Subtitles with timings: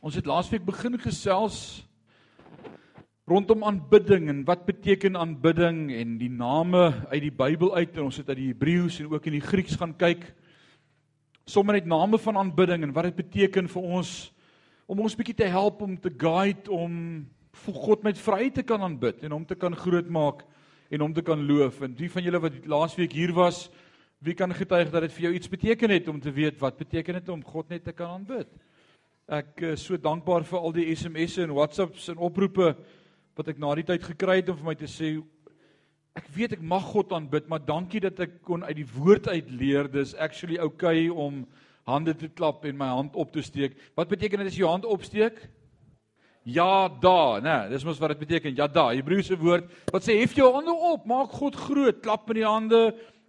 [0.00, 1.56] Ons het laasweek begin gesels
[3.28, 8.16] rondom aanbidding en wat beteken aanbidding en die name uit die Bybel uit en ons
[8.16, 10.24] het uit die Hebreëus en ook in die Grieks gaan kyk.
[11.44, 14.14] Sommige net name van aanbidding en wat dit beteken vir ons
[14.88, 16.96] om ons bietjie te help om te guide om
[17.66, 20.46] vir God met vryheid te kan aanbid en hom te kan grootmaak
[20.88, 21.84] en hom te kan loof.
[21.84, 23.66] En die van julle wat laasweek hier was,
[24.24, 27.20] wie kan getuig dat dit vir jou iets beteken het om te weet wat beteken
[27.20, 28.48] dit om God net te kan aanbid?
[29.30, 32.72] Ek is so dankbaar vir al die SMS'e en WhatsApps en oproepe
[33.38, 35.10] wat ek na die tyd gekry het om vir my te sê
[36.18, 39.52] ek weet ek mag God aanbid, maar dankie dat ek kon uit die woord uit
[39.54, 41.44] leer dis actually okay om
[41.86, 43.76] hande te klap en my hand op te steek.
[43.94, 45.38] Wat beteken dit as jy jou hand opsteek?
[46.42, 47.44] Ja, da, né?
[47.46, 48.56] Nee, dis mos wat dit beteken.
[48.58, 48.88] Ja, da.
[48.90, 52.82] Hebreëse woord wat sê hef jou hande op, maak God groot, klap met die hande,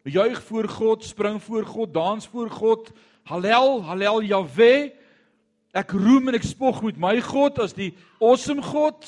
[0.09, 2.89] juig voor God, spring voor God, dans voor God.
[3.29, 4.97] Hallel, hallel Jahweh.
[5.71, 9.05] Ek roem en ek spog met my God as die awesome God.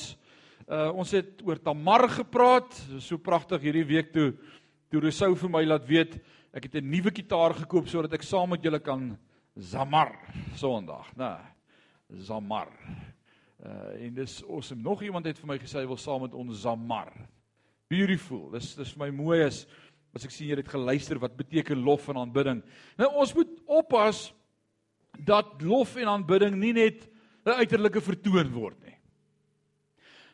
[0.64, 2.72] Uh ons het oor Tamar gepraat.
[3.04, 4.32] So pragtig hierdie week toe
[4.94, 6.16] toe Rousseau vir my laat weet
[6.56, 9.18] ek het 'n nuwe kitaar gekoop sodat ek saam met julle kan
[9.58, 10.16] zamar
[10.56, 11.36] Sondag, né?
[12.16, 12.72] Zamar.
[13.60, 14.82] Uh en dis awesome.
[14.82, 17.12] Nog iemand het vir my gesê hy wil saam met ons zamar.
[17.90, 18.52] Beautiful.
[18.52, 19.68] Dis dis vir my mooi as
[20.16, 22.64] as ek sien jy het geluister wat beteken lof en aanbidding.
[22.98, 24.32] Nou ons moet oppas
[25.26, 27.10] dat lof en aanbidding nie net
[27.46, 28.98] 'n uiterlike vertoon word nie.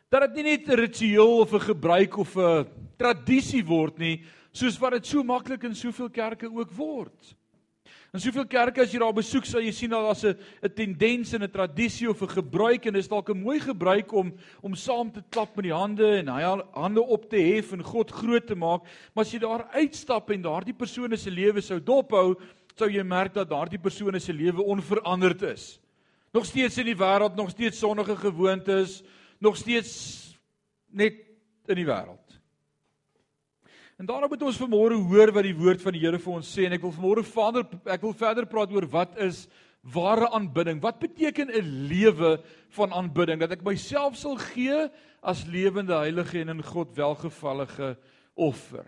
[0.09, 2.65] Dat dit nie net 'n ritueel of 'n gebruik of 'n
[2.97, 7.35] tradisie word nie, soos wat dit so maklik in soveel kerke ook word.
[8.09, 11.33] In soveel kerke as jy daar besoek sal jy sien dat daar's 'n 'n tendens
[11.33, 15.11] en 'n tradisie of 'n gebruik en dis dalk 'n mooi gebruik om om saam
[15.11, 16.41] te klap met die hande en hy
[16.73, 18.81] hande op te hef en God groot te maak,
[19.13, 22.35] maar as jy daar uitstap en daardie persone se lewe sou dophou,
[22.79, 25.79] sou jy merk dat daardie persone se lewe onveranderd is.
[26.33, 29.01] Nog steeds in die wêreld, nog steeds sonnige gewoontes,
[29.41, 29.93] nog steeds
[30.89, 31.17] net
[31.69, 32.37] in die wêreld.
[33.99, 36.67] En daarom moet ons vanmôre hoor wat die woord van die Here vir ons sê
[36.67, 39.47] en ek wil vanmôre verder ek wil verder praat oor wat is
[39.83, 40.79] ware aanbidding?
[40.83, 42.39] Wat beteken 'n lewe
[42.77, 43.39] van aanbidding?
[43.39, 44.87] Dat ek myself sal gee
[45.21, 47.97] as lewende heilige en in God welgevallige
[48.35, 48.85] offer.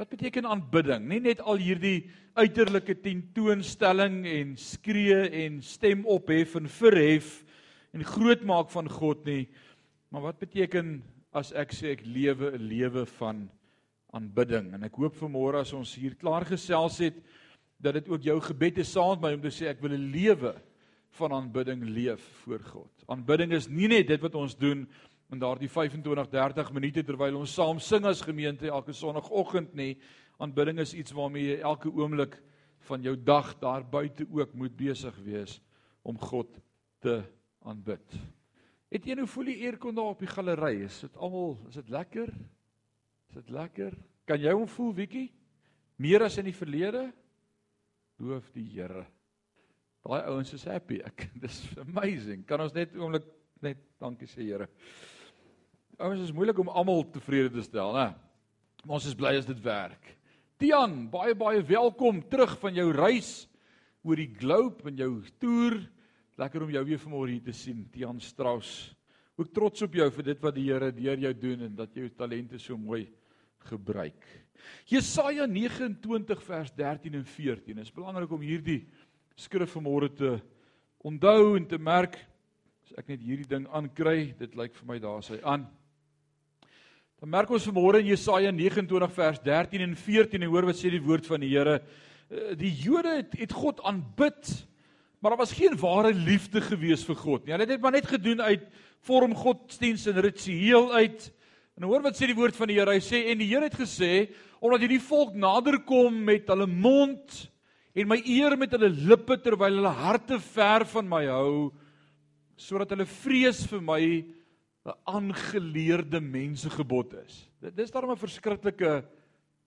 [0.00, 1.02] Wat beteken aanbidding?
[1.10, 2.06] Nie net al hierdie
[2.40, 7.34] uiterlike tentoonstelling en skree en stem ophef en verhef
[7.92, 9.42] en groot maak van God nie,
[10.08, 11.02] maar wat beteken
[11.36, 13.50] as ek sê ek lewe 'n lewe van
[14.16, 14.72] aanbidding?
[14.72, 17.20] En ek hoop vanmôre as ons hier klaar gesels het
[17.76, 20.12] dat dit ook jou gebed is saam met my om te sê ek wil 'n
[20.16, 20.54] lewe
[21.10, 23.04] van aanbidding leef voor God.
[23.06, 24.88] Aanbidding is nie net dit wat ons doen
[25.30, 29.94] in daardie 25 30 minute terwyl ons saam sing as gemeente elke sonoggend nie
[30.40, 32.38] aanbidding is iets waarmee jy elke oomblik
[32.88, 35.60] van jou dag daar buite ook moet besig wees
[36.02, 36.48] om God
[37.04, 37.20] te
[37.68, 38.16] aanbid.
[38.90, 40.80] Het jy nou voel die eerkon daar op die galery?
[40.86, 42.32] Is dit almal is dit lekker?
[43.30, 43.94] Is dit lekker?
[44.26, 45.28] Kan jy hom voel bietjie?
[46.00, 47.04] Meer as in die verlede?
[48.20, 49.04] Loof die Here.
[50.00, 50.98] Daai ouens is happy.
[51.04, 52.42] Ek dis amazing.
[52.48, 53.28] Kan ons net oomblik
[53.62, 54.70] net dankie sê Here.
[56.00, 58.06] Ouens is moeilik om almal tevrede te stel, né?
[58.86, 60.14] Maar ons is bly as dit werk.
[60.60, 63.44] Tian, baie baie welkom terug van jou reis
[64.08, 65.10] oor die globe en jou
[65.42, 65.76] toer.
[66.40, 68.94] Lekker om jou weer vanmôre hier te sien, Tian Strauss.
[69.36, 72.06] Ook trots op jou vir dit wat die Here deur jou doen en dat jy
[72.06, 73.02] jou talente so mooi
[73.68, 74.24] gebruik.
[74.88, 77.74] Jesaja 29 vers 13 en 14.
[77.74, 78.86] Dit is belangrik om hierdie
[79.36, 80.32] skrif vanmôre te
[81.04, 82.16] onthou en te merk.
[82.88, 85.68] As ek net hierdie ding aankry, dit lyk vir my daar sy aan.
[87.20, 90.88] Dan merk ons vanmôre in Jesaja 29 vers 13 en 14 en hoor wat sê
[90.88, 91.74] die woord van die Here.
[92.32, 94.48] Eh, die Jode het, het God aanbid,
[95.20, 97.52] maar daar was geen ware liefde gewees vir God nie.
[97.52, 98.64] Hulle het dit maar net gedoen uit
[99.04, 101.28] vorm godsdienst en ritueel uit.
[101.76, 102.96] En hoor wat sê die woord van die Here.
[102.96, 107.36] Hy sê en die Here het gesê omdat hierdie volk naderkom met hulle mond
[108.00, 111.68] en my eer met hulle lippe terwyl hulle harte ver van my hou
[112.56, 114.02] sodat hulle vrees vir my
[114.86, 117.50] 'n aangeleerde mensegebod is.
[117.60, 119.04] Dit dis daarom 'n verskriklike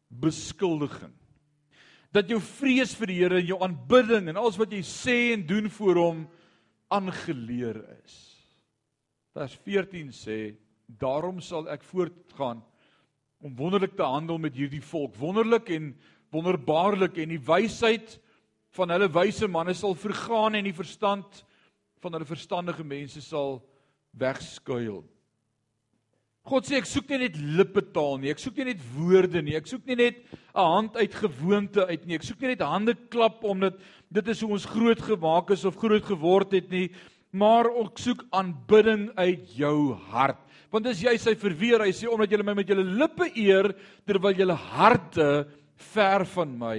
[0.10, 1.13] beskuldiging.
[2.12, 5.45] Dat jou vrees vir die Here en jou aanbidding en alles wat jy sê en
[5.45, 6.30] doen voor hom
[6.89, 8.38] aangeleer is.
[9.33, 10.56] Vers 14 sê:
[10.86, 12.63] "Daarom sal ek voortgaan
[13.39, 15.95] om wonderlik te handel met hierdie volk, wonderlik en
[16.31, 18.19] wonderbaarlik en die wysheid
[18.69, 21.45] van hulle wyse manne sal vergaan en die verstand
[22.01, 23.62] van hulle verstandige mense sal
[24.19, 25.04] wegskuil.
[26.44, 29.69] God sê ek soek nie net lippetaal nie, ek soek nie net woorde nie, ek
[29.69, 30.18] soek nie net
[30.54, 33.80] 'n hand uit gewoonte uit nie, ek soek nie net hande klap omdat
[34.12, 36.89] dit is hoe ons groot gemaak is of groot geword het nie.
[37.33, 40.38] maar ek soek aanbidding uit jou hart.
[40.69, 43.71] Want dis jy sy verweer, hy sê omdat julle my met julle lippe eer
[44.06, 45.48] terwyl julle harte
[45.94, 46.77] ver van my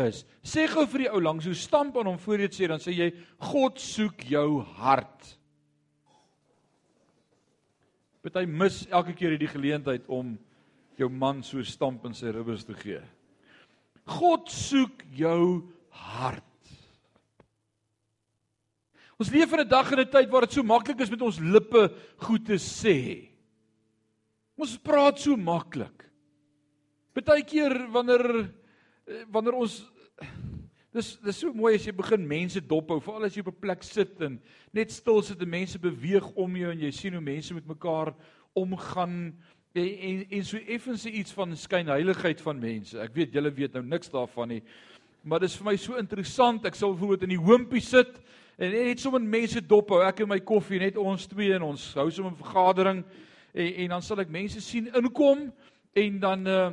[0.00, 0.24] is.
[0.40, 2.96] Sê gou vir die ou langs, hoe stamp aan hom voor jy sê dan sê
[2.96, 3.10] jy
[3.50, 5.36] God soek jou hart.
[8.20, 10.34] Party mis elke keer hierdie geleentheid om
[11.00, 13.00] jou man so stamp in sy ribbes te gee.
[14.10, 16.44] God soek jou hart.
[19.20, 21.40] Ons leef in 'n dag en 'n tyd waar dit so maklik is met ons
[21.40, 23.28] lippe goed te sê.
[24.56, 26.04] Ons praat so maklik.
[27.14, 28.52] Partykeer wanneer
[29.28, 29.84] wanneer ons
[30.94, 33.82] dis dis so mooi as jy begin mense dophou, veral as jy op 'n plek
[33.86, 34.40] sit en
[34.72, 38.14] net stil sit en mense beweeg om jou en jy sien hoe mense met mekaar
[38.54, 39.34] omgaan
[39.74, 42.98] en en, en so effens iets van skynheiligheid van mense.
[42.98, 44.62] Ek weet julle weet nou niks daarvan nie.
[45.22, 46.66] Maar dis vir my so interessant.
[46.66, 48.20] Ek sal voorbeeld in die hoompie sit
[48.58, 50.02] en net sommer mense dophou.
[50.02, 53.04] Ek en my koffie, net ons twee en ons hou sommer 'n vergadering
[53.54, 55.52] en en dan sal ek mense sien inkom
[55.94, 56.70] en dan uh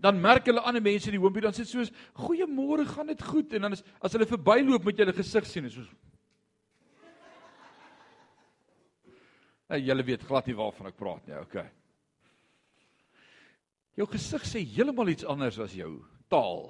[0.00, 3.52] dan merk hulle ander mense in die hoompie dan sê soos goeiemôre, gaan dit goed?
[3.52, 5.92] En dan is as hulle verbyloop met julle gesig sien is soos
[9.72, 11.36] Hey, julle weet glad nie waarvan ek praat nie.
[11.46, 11.64] Okay.
[13.96, 15.94] Jou gesig sê heeltemal iets anders as jou
[16.32, 16.66] taal.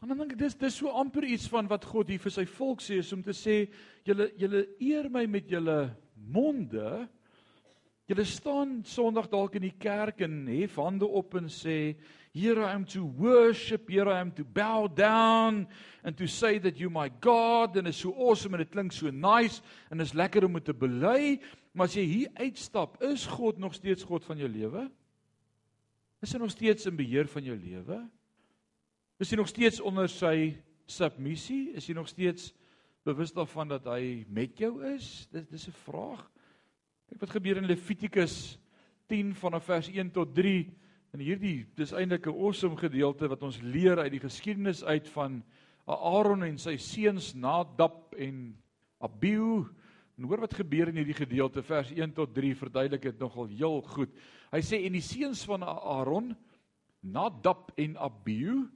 [0.00, 2.44] En dan dink ek dis dis so amper iets van wat God hier vir sy
[2.48, 3.62] volk sê is om te sê
[4.08, 5.78] julle julle eer my met julle
[6.16, 7.08] monde.
[8.10, 11.92] Julle staan Sondag dalk in die kerk en hef hande op en sê
[12.34, 15.68] here I am to worship, here I am to bow down
[16.02, 19.12] and to say that you my God and is so awesome en dit klink so
[19.14, 19.62] nice
[19.94, 21.36] en is lekker om dit te bely,
[21.70, 24.88] maar as jy hier uitstap, is God nog steeds God van jou lewe?
[26.18, 28.00] Is hy nog steeds in beheer van jou lewe?
[29.22, 30.56] Is jy nog steeds onder sy
[30.90, 31.76] submissie?
[31.78, 32.50] Is jy nog steeds
[33.06, 35.28] bewus daarvan dat hy met jou is?
[35.30, 36.26] Dis dis 'n vraag.
[37.10, 38.34] Kyk wat gebeur in Levitikus
[39.10, 40.60] 10 vanaf vers 1 tot 3.
[41.10, 45.42] En hierdie dis eintlik 'n awesome gedeelte wat ons leer uit die geskiedenis uit van
[45.86, 48.54] Aaron en sy seuns Nadab en
[49.00, 49.66] Abihu.
[50.18, 53.82] En hoor wat gebeur in hierdie gedeelte vers 1 tot 3 verduidelik dit nogal heel
[53.82, 54.14] goed.
[54.52, 56.36] Hy sê en die seuns van Aaron,
[57.02, 58.68] Nadab en Abihu,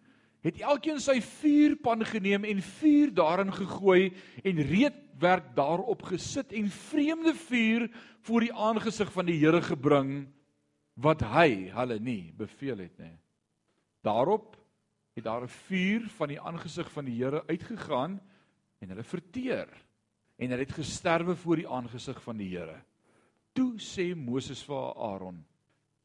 [0.44, 4.12] het elkeen sy vuurpan geneem en vuur daarin gegooi
[4.44, 7.88] en reetwerk daarop gesit en vreemde vuur
[8.29, 10.26] voor die aangesig van die Here gebring
[11.00, 13.17] wat hy hulle nie beveel het nie.
[14.05, 14.55] Daarop
[15.17, 18.20] het daar 'n vuur van die aangesig van die Here uitgegaan
[18.81, 19.69] en hulle verteer
[20.37, 22.85] en hulle het gesterwe voor die aangesig van die Here.
[23.52, 25.44] Toe sê Moses vir Aaron: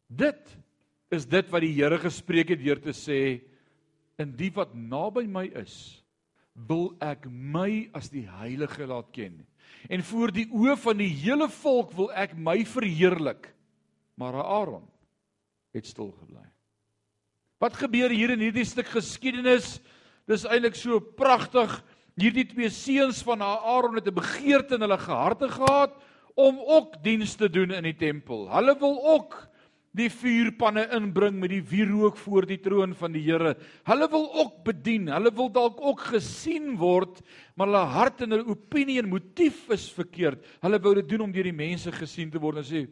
[0.07, 0.57] Dit
[1.09, 3.41] is dit wat die Here gespreek het deur te sê:
[4.19, 6.03] In die wat naby my is,
[6.67, 9.37] wil ek my as die heilige laat ken.
[9.87, 13.51] En voor die oë van die hele volk wil ek my verheerlik.
[14.19, 14.83] Maar Aaron
[15.71, 16.43] het stil gebly.
[17.59, 19.77] Wat gebeur hier in hierdie stuk geskiedenis?
[20.27, 21.71] Dis eintlik so pragtig.
[22.19, 25.95] Hierdie twee seuns van Aaron het 'n begeerte in hulle harte gehad
[26.35, 28.47] om ook diens te doen in die tempel.
[28.51, 29.48] Hulle wil ook
[29.97, 33.55] die vuurpanne inbring met die wierook voor die troon van die Here.
[33.89, 35.09] Hulle wil ook bedien.
[35.09, 37.23] Hulle wil dalk ook gesien word,
[37.57, 40.45] maar hulle hart en hulle opinie en motief is verkeerd.
[40.61, 42.87] Hulle wou dit doen om deur die mense gesien te word en sê,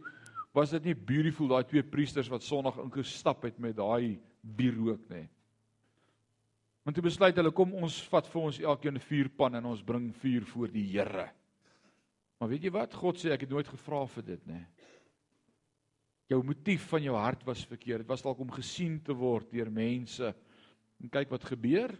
[0.53, 5.29] "Was dit nie beautiful daai twee priesters wat Sondag ingestap het met daai wierook nie?"
[6.83, 10.15] Want toe besluit hulle, "Kom ons vat vir ons elkeen 'n vuurpan en ons bring
[10.15, 11.29] vuur voor die Here."
[12.39, 12.93] Maar weet jy wat?
[12.93, 14.65] God sê ek het nooit gevra vir dit nie
[16.27, 18.03] jou motief van jou hart was verkeerd.
[18.03, 20.33] Dit was dalk om gesien te word deur mense.
[21.01, 21.93] En kyk wat gebeur.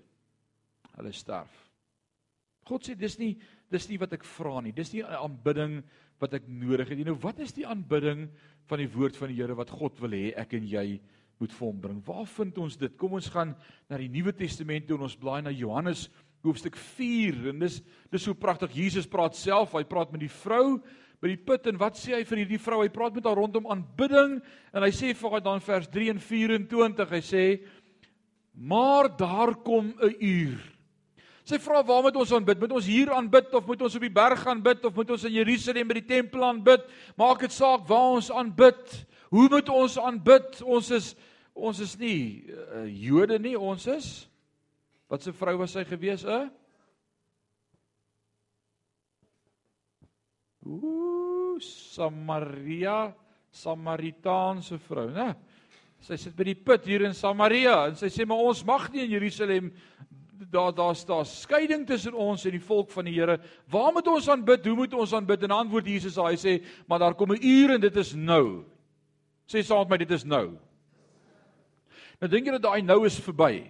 [0.98, 1.54] Hulle sterf.
[2.68, 3.36] God sê dis nie
[3.72, 4.72] dis nie wat ek vra nie.
[4.72, 5.84] Dis nie 'n aanbidding
[6.20, 6.98] wat ek nodig het.
[6.98, 8.30] Jy nou wat is die aanbidding
[8.68, 11.00] van die woord van die Here wat God wil hê ek en jy
[11.40, 12.02] moet vir hom bring?
[12.06, 12.98] Waar vind ons dit?
[12.98, 13.56] Kom ons gaan
[13.90, 16.10] na die Nuwe Testament toe en ons blaai na Johannes
[16.44, 17.82] hoofstuk 4 en dis
[18.12, 18.76] dis so pragtig.
[18.76, 20.82] Jesus praat self, hy praat met die vrou
[21.22, 22.84] by die put en wat sê hy vir hierdie vrou?
[22.84, 24.38] Hy praat met haar rondom aanbidding
[24.74, 27.44] en hy sê vir haar dan vers 3 en 24, hy sê:
[28.54, 30.60] "Maar daar kom 'n uur."
[31.44, 32.60] Sy vra: "Waar moet ons aanbid?
[32.60, 35.34] Moet ons hier aanbid of moet ons op die berg aanbid of moet ons in
[35.34, 36.84] Jerusalem by die tempel aanbid?
[37.18, 39.06] Maak dit saak waar ons aanbid?
[39.30, 40.62] Hoe moet ons aanbid?
[40.62, 41.16] Ons is
[41.54, 44.28] ons is nie uh, Jode nie, ons is
[45.08, 46.50] Wat 'n vrou was sy gewees, 'n uh?
[51.60, 53.14] Samaria,
[53.52, 55.36] Samaritaanse vrou, né?
[56.06, 59.08] Sy sit by die put hier in Samaria en sy sê maar ons mag nie
[59.08, 59.72] in Jerusalem
[60.52, 63.40] daar daar's daar skeiding tussen ons en die volk van die Here.
[63.72, 64.66] Waar moet ons aanbid?
[64.66, 65.44] Hoe moet ons aanbid?
[65.44, 68.64] En antwoord Jesus, hy sê, maar daar kom 'n uur en dit is nou.
[69.48, 70.58] Sê saam met my, dit is nou.
[72.22, 73.70] Nou dink jy dat daai nou is verby?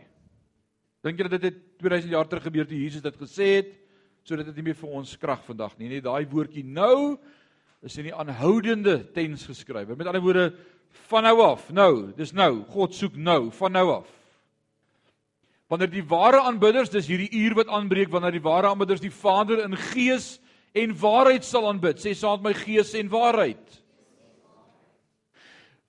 [1.03, 3.86] Dink jy dat dit het 2000 jaar terug gebeur toe Jesus dit gesê het
[4.27, 5.87] sodat dit nie meer vir ons krag vandag nie.
[5.87, 7.15] Nee, daai woordjie nou
[7.85, 9.93] is in die aanhoudende tens geskryf.
[9.95, 10.49] Met ander woorde
[11.07, 11.69] van nou af.
[11.71, 12.65] Nou, dis nou.
[12.73, 14.09] God soek nou van nou af.
[15.71, 19.63] Wanneer die ware aanbidders, dis hierdie uur wat aanbreek wanneer die ware aanbidders die Vader
[19.63, 20.37] in gees
[20.75, 21.99] en waarheid sal aanbid.
[21.99, 23.79] Sê saam met my gees en waarheid.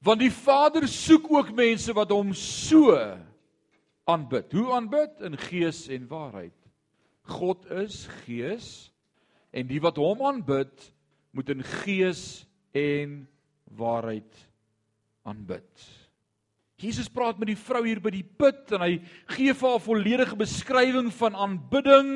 [0.02, 2.94] Want die Vader soek ook mense wat hom so
[4.06, 4.54] aanbid.
[4.54, 5.26] Hoe aanbid?
[5.26, 6.54] In gees en waarheid.
[7.28, 8.88] God is gees
[9.52, 10.90] en die wat hom aanbid
[11.36, 12.44] moet in gees
[12.76, 13.22] en
[13.78, 14.44] waarheid
[15.28, 15.88] aanbid.
[16.78, 18.92] Jesus praat met die vrou hier by die put en hy
[19.34, 22.12] gee vir haar volledige beskrywing van aanbidding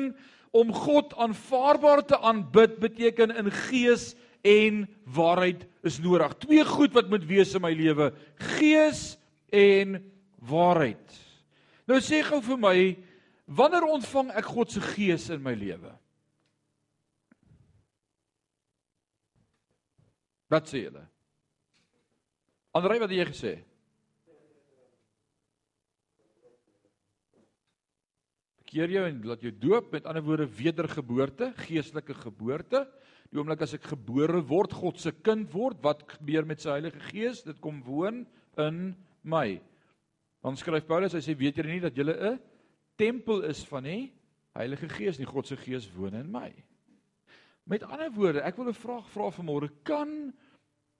[0.55, 4.83] om God aanvaarbaar te aanbid beteken in gees en
[5.15, 6.35] waarheid is nodig.
[6.43, 8.11] Twee goed wat moet wees in my lewe:
[8.55, 9.15] gees
[9.51, 9.99] en
[10.47, 11.19] waarheid.
[11.87, 12.77] Nou sê gou vir my,
[13.45, 15.91] wanneer ontvang ek God se gees in my lewe?
[20.53, 21.03] Wat sê julle?
[22.73, 23.53] Andrei, wat het jy gesê?
[28.73, 32.83] keer jou en laat jou doop met ander woorde wedergeboorte, geestelike geboorte.
[33.29, 37.01] Die oomblik as ek gebore word, God se kind word, wat gebeur met sy Heilige
[37.11, 37.43] Gees?
[37.45, 38.23] Dit kom woon
[38.61, 38.79] in
[39.21, 39.59] my.
[40.43, 42.39] Dan skryf Paulus, hy sê weet julle nie dat julle 'n
[42.95, 44.13] tempel is van die
[44.53, 46.51] Heilige Gees nie, God se Gees woon in my.
[47.65, 50.33] Met ander woorde, ek wil 'n vraag vra vanmôre, kan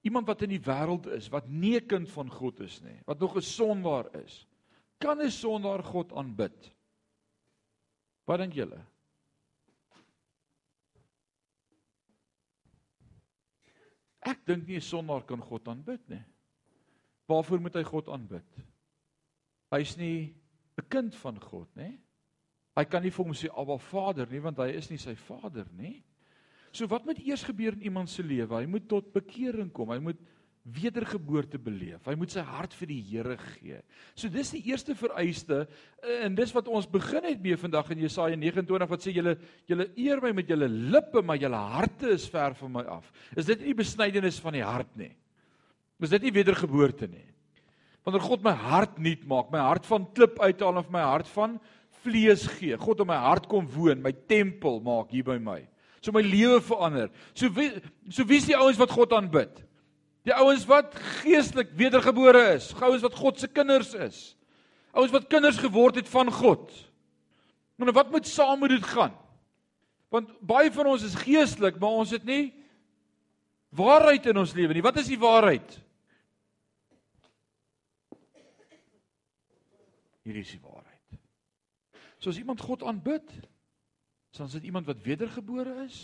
[0.02, 3.20] iemand wat in die wêreld is, wat nie 'n kind van God is nie, wat
[3.20, 4.48] nog 'n sondaar is,
[4.98, 6.72] kan 'n sondaar God aanbid?
[8.26, 8.82] Wat dink julle?
[14.22, 16.24] Ek dink nie 'n sondaar kan God aanbid nie.
[17.28, 18.64] Waarvoor moet hy God aanbid?
[19.72, 20.43] Hy's nie
[20.78, 22.00] 'n kind van God nie.
[22.74, 25.68] Hy kan nie vir hom sê Abba Vader nie want hy is nie sy vader
[25.78, 26.04] nie.
[26.74, 28.56] So wat moet eers gebeur in iemand se lewe?
[28.58, 29.92] Hy moet tot bekering kom.
[29.94, 30.18] Hy moet
[30.64, 32.06] wedergeboorte beleef.
[32.08, 33.82] Hy moet sy hart vir die Here gee.
[34.16, 35.66] So dis die eerste vereiste
[36.24, 39.36] en dis wat ons begin het mee vandag in Jesaja 29 wat sê julle
[39.70, 43.12] julle eer my met julle lippe maar julle harte is ver van my af.
[43.36, 45.12] Is dit nie besnydenis van die hart nie?
[46.04, 47.28] Is dit nie wedergeboorte nie?
[48.04, 51.60] Wanneer God my hart nuut maak, my hart van klip uithaal en my hart van
[52.04, 52.76] vlees gee.
[52.80, 55.62] God in my hart kom woon, my tempel maak hier by my.
[56.04, 57.08] So my lewe verander.
[57.34, 57.70] So wie
[58.12, 59.62] so wie is die ouens wat God aanbid?
[60.28, 64.20] Die ouens wat geestelik wedergebore is, ouens wat God se kinders is.
[64.94, 66.72] Ouens wat kinders geword het van God.
[67.80, 69.16] Maar wat moet saam met dit gaan?
[70.14, 72.54] Want baie van ons is geestelik, maar ons het nie
[73.74, 74.86] waarheid in ons lewe nie.
[74.86, 75.80] Wat is die waarheid?
[80.24, 81.20] Hier is die waarheid.
[82.18, 83.28] So as iemand God aanbid,
[84.34, 86.00] dan is dit iemand wat wedergebore is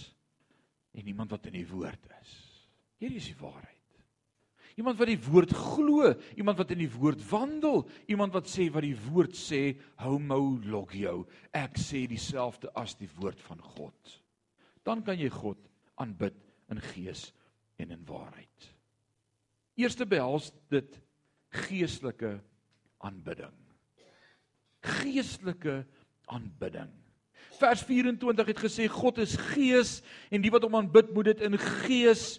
[0.91, 2.33] en iemand wat in die woord is.
[2.99, 3.77] Hier is die waarheid.
[4.79, 8.85] Iemand wat die woord glo, iemand wat in die woord wandel, iemand wat sê wat
[8.85, 9.73] die woord sê,
[10.03, 11.25] homo logio.
[11.55, 14.13] Ek sê dieselfde as die woord van God.
[14.87, 15.59] Dan kan jy God
[15.99, 16.37] aanbid
[16.71, 17.29] in gees
[17.79, 18.69] en in waarheid.
[19.79, 20.99] Eerste behels dit
[21.65, 22.37] geestelike
[23.03, 23.55] aanbidding.
[24.81, 25.83] Geestelike
[26.29, 26.91] aanbidding.
[27.59, 29.99] Vers 24 het gesê God is gees
[30.31, 32.37] en die wat hom aanbid moet dit in gees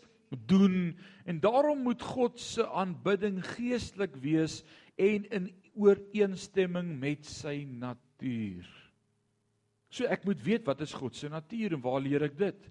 [0.49, 0.97] doen
[1.29, 4.63] en daarom moet God se aanbidding geestelik wees
[4.97, 8.67] en in ooreenstemming met sy natuur.
[9.91, 12.69] So ek moet weet wat is God se natuur en waar leer ek dit?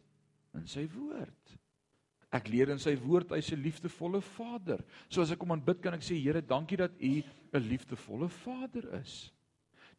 [0.56, 1.58] In sy woord.
[2.34, 4.84] Ek leer in sy woord hy's 'n liefdevolle Vader.
[5.10, 7.24] So as ek hom aanbid kan ek sê Here, dankie dat U
[7.54, 9.32] 'n liefdevolle Vader is.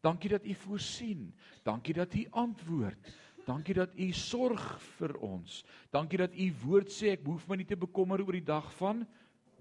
[0.01, 1.33] Dankie dat U voorsien.
[1.63, 3.11] Dankie dat U antwoord.
[3.45, 4.63] Dankie dat U sorg
[4.97, 5.61] vir ons.
[5.93, 9.05] Dankie dat U woord sê ek hoef my nie te bekommer oor die dag van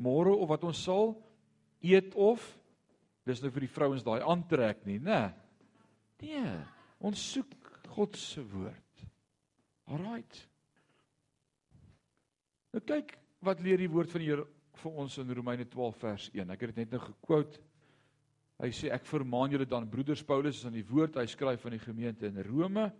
[0.01, 1.15] môre of wat ons sal
[1.85, 2.45] eet of
[3.29, 5.31] dis nou vir die vrouens daai aantrek nie, né?
[6.21, 6.55] Nee.
[7.01, 7.53] Ons soek
[7.95, 9.05] God se woord.
[9.91, 10.41] Alraight.
[12.75, 14.47] Nou kyk wat leer die woord van die Here
[14.81, 16.53] vir ons in Romeine 12 vers 1.
[16.55, 17.61] Ek het dit net nou gekwote.
[18.61, 21.73] Hy sê ek vermaan julle dan broeders Paulus is aan die woord hy skryf van
[21.73, 22.91] die gemeente in Rome.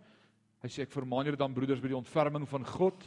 [0.63, 3.03] Hy sê ek vermaan julle dan broeders by die ontferming van God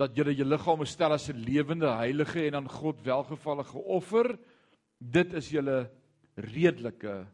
[0.00, 4.38] dat julle julle liggame stel as 'n lewende, heilige en aan God welgevallige offer.
[5.00, 5.90] Dit is julle
[6.36, 7.26] redelike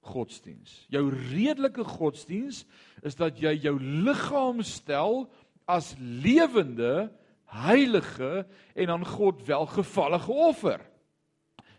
[0.00, 0.86] godsdiens.
[0.88, 2.66] Jou redelike godsdiens
[3.02, 5.30] is dat jy jou liggaam stel
[5.66, 7.10] as lewende,
[7.46, 10.80] heilige en aan God welgevallige offer.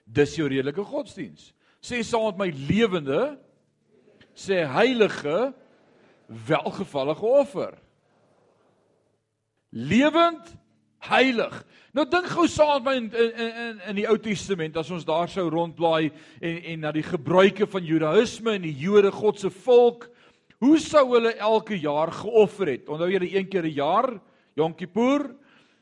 [0.05, 1.53] Dis jou redelike godsdiens.
[1.87, 3.37] Sê saam met my lewende
[4.35, 5.53] sê heilige
[6.27, 7.77] welgevallige offer.
[9.71, 10.51] Lewend
[11.07, 11.55] heilig.
[11.95, 15.07] Nou dink gou saam met my in in in in die Ou Testament as ons
[15.07, 19.53] daar sou rondblaai en en na die gebruike van Judaïsme en die Jode God se
[19.63, 20.09] volk,
[20.59, 22.89] hoe sou hulle elke jaar geoffer het?
[22.89, 24.19] Onthou julle een keer 'n jaar,
[24.55, 25.35] Yom Kippur,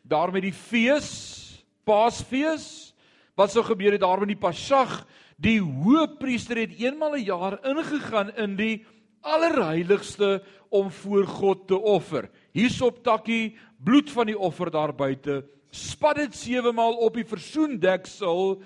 [0.04, 2.94] daar met die fees, Paasfees.
[3.36, 5.06] Wat sou gebeur het daar met die Pasag?
[5.36, 8.86] Die hoëpriester het eenmal 'n een jaar ingegaan in die
[9.22, 12.30] allerheiligste om voor God te offer.
[12.52, 18.62] Hierop takkie bloed van die offer daar buite, spat dit sewe maal op die versoendeksel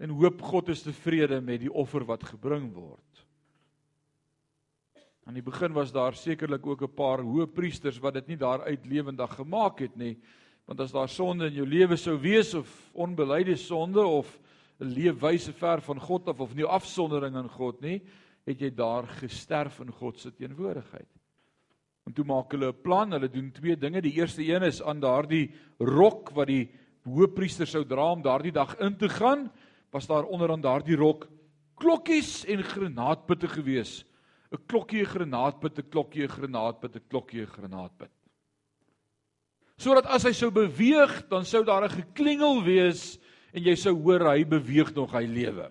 [0.00, 3.04] en hoop God is tevrede met die offer wat gebring word.
[5.28, 8.62] Aan die begin was daar sekerlik ook 'n paar hoë priesters wat dit nie daar
[8.62, 10.18] uit lewendig gemaak het nie,
[10.66, 14.40] want as daar sonde in jou lewe sou wees of onbeleide sonde of
[14.80, 18.00] leefwyse ver van God af of nie afsondering aan God nie,
[18.46, 21.08] het jy daar gesterf in God se teenwoordigheid.
[22.06, 23.12] En toe maak hulle 'n plan.
[23.12, 24.00] Hulle doen twee dinge.
[24.00, 26.70] Die eerste een is aan daardie rok wat die
[27.04, 29.50] hoëpriester sou dra om daardie dag in te gaan,
[29.90, 31.28] was daar onder aan daardie rok
[31.76, 34.04] klokkies en granaatputte gewees.
[34.52, 38.10] 'n Klokkie, 'n granaatput, 'n klokkie, 'n granaatput, 'n klokkie, 'n granaatput.
[39.76, 43.18] Sodat as hy sou beweeg, dan sou daar 'n geklingel wees
[43.52, 45.70] en jy sou hoor hy beweeg nog, hy lewe.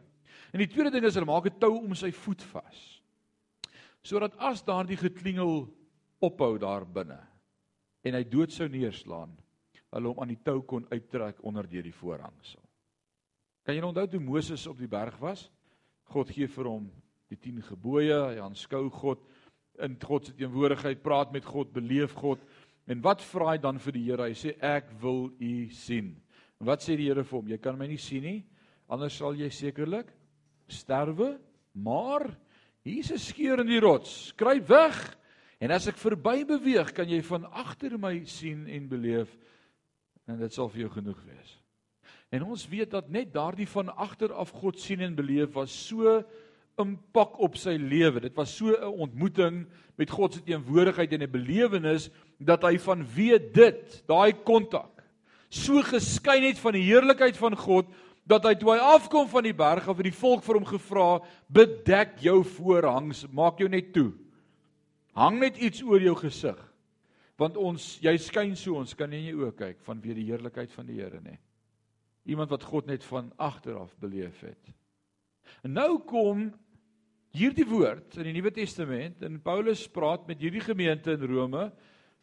[0.53, 3.01] En die tweede ding is hulle maak 'n tou om sy voet vas.
[4.03, 5.67] Sodat as daardie geklingel
[6.21, 7.19] ophou daar binne
[8.03, 9.35] en hy dood sou neerslaan,
[9.91, 12.61] hulle hom aan die tou kon uittrek onder deur die voorhangsel.
[13.65, 15.49] Kan jy onthou toe Moses op die berg was?
[16.09, 16.89] God gee vir hom
[17.29, 19.19] die 10 gebooie, hy aanskou God
[19.83, 22.41] in God se teenwoordigheid, praat met God, beleef God.
[22.89, 24.25] En wat vra hy dan vir die Here?
[24.27, 26.15] Hy sê ek wil u sien.
[26.59, 27.47] Wat sê die Here vir hom?
[27.47, 28.39] Jy kan my nie sien nie,
[28.91, 30.11] anders sal jy sekerlik
[30.69, 31.37] sterwe,
[31.73, 32.35] maar
[32.85, 34.33] 'n skeur in die rots.
[34.35, 35.17] Kruip weg.
[35.59, 39.37] En as ek verby beweeg, kan jy van agter my sien en beleef
[40.27, 41.59] en dit sal vir jou genoeg wees.
[42.31, 46.23] En ons weet dat net daardie van agter af God sien en beleef was so
[46.79, 48.21] impak op sy lewe.
[48.21, 49.67] Dit was so 'n ontmoeting
[49.97, 54.98] met God se teenwoordigheid en 'n belewenis dat hy van weet dit, daai kontak,
[55.49, 57.89] so geskyn het van die heerlikheid van God
[58.29, 61.07] dat hy toe hy afkom van die berg af het die volk vir hom gevra
[61.49, 64.11] bedek jou voorhangs maak jou net toe.
[65.17, 66.59] Hang net iets oor jou gesig
[67.39, 70.25] want ons jy skyn so ons kan nie in jou oë kyk van wie die
[70.27, 71.37] heerlikheid van die Here nê.
[72.27, 74.73] Iemand wat God net van agter af beleef het.
[75.63, 76.49] En nou kom
[77.35, 81.69] hierdie woord in die Nuwe Testament en Paulus praat met hierdie gemeente in Rome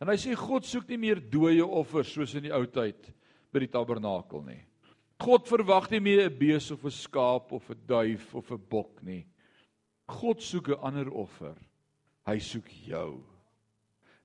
[0.01, 3.13] en hy sê God soek nie meer dooie offers soos in die ou tyd
[3.53, 4.67] by die tabernakel nie
[5.23, 9.03] God verwag nie meer 'n bees of 'n skaap of 'n duif of 'n bok
[9.03, 9.27] nie.
[10.07, 11.57] God soek 'n ander offer.
[12.27, 13.25] Hy soek jou.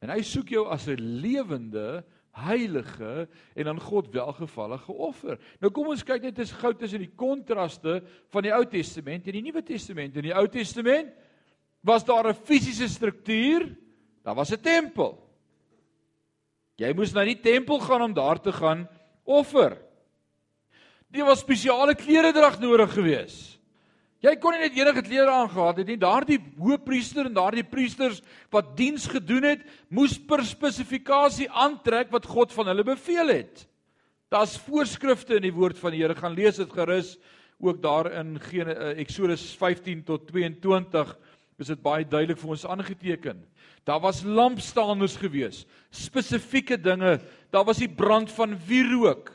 [0.01, 2.03] En hy soek jou as 'n lewende,
[2.33, 5.37] heilige en aan God welgevallige offer.
[5.59, 9.33] Nou kom ons kyk net eens gou tussen die kontraste van die Ou Testament en
[9.33, 10.15] die Nuwe Testament.
[10.15, 11.13] In die Ou Testament
[11.83, 13.75] was daar 'n fisiese struktuur.
[14.23, 15.30] Daar was 'n tempel.
[16.81, 18.87] Jy moes na die tempel gaan om daar te gaan
[19.29, 19.77] offer.
[21.11, 23.35] Dit was spesiale klere drag nodig gewees.
[24.21, 25.97] Jy kon nie net enige klere aangehad het nie.
[25.97, 28.19] Daardie hoëpriester en daardie priesters
[28.53, 33.65] wat diens gedoen het, moes per spesifikasie aantrek wat God van hulle beveel het.
[34.31, 36.15] Daar's voorskrifte in die woord van die Here.
[36.15, 37.15] Gaan lees dit gerus
[37.61, 41.17] ook daar in eh, Eksodus 15 tot 22
[41.61, 43.39] is dit baie duidelik vir ons aangeteken.
[43.87, 47.19] Daar was lampstaanders gewees, spesifieke dinge.
[47.53, 49.31] Daar was die brand van wierook.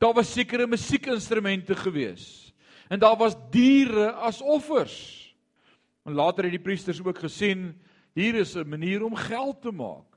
[0.00, 2.52] Daar was sekere musiekinstrumente gewees.
[2.88, 4.96] En daar was diere as offers.
[6.04, 7.74] En later het die priesters ook gesien
[8.14, 10.10] hier is 'n manier om geld te maak.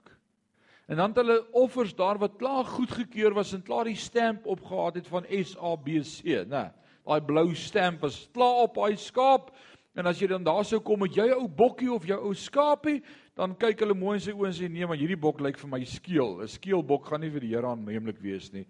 [0.88, 4.96] En dan het hulle offers daar wat klaar goedgekeur was en klaar die stamp opgehaat
[4.96, 6.72] het van SABC, né?
[7.04, 9.52] Daai blou stamp was klaar op daai skaap.
[9.94, 13.04] En as jy dan daar sou kom met jou ou bokkie of jou ou skaapie,
[13.38, 15.70] dan kyk hulle mooi in sy oë en sê nee, maar hierdie bok lyk vir
[15.70, 16.42] my skeel.
[16.42, 18.66] 'n Skeelbok gaan nie vir die Here aanneemlik wees nie.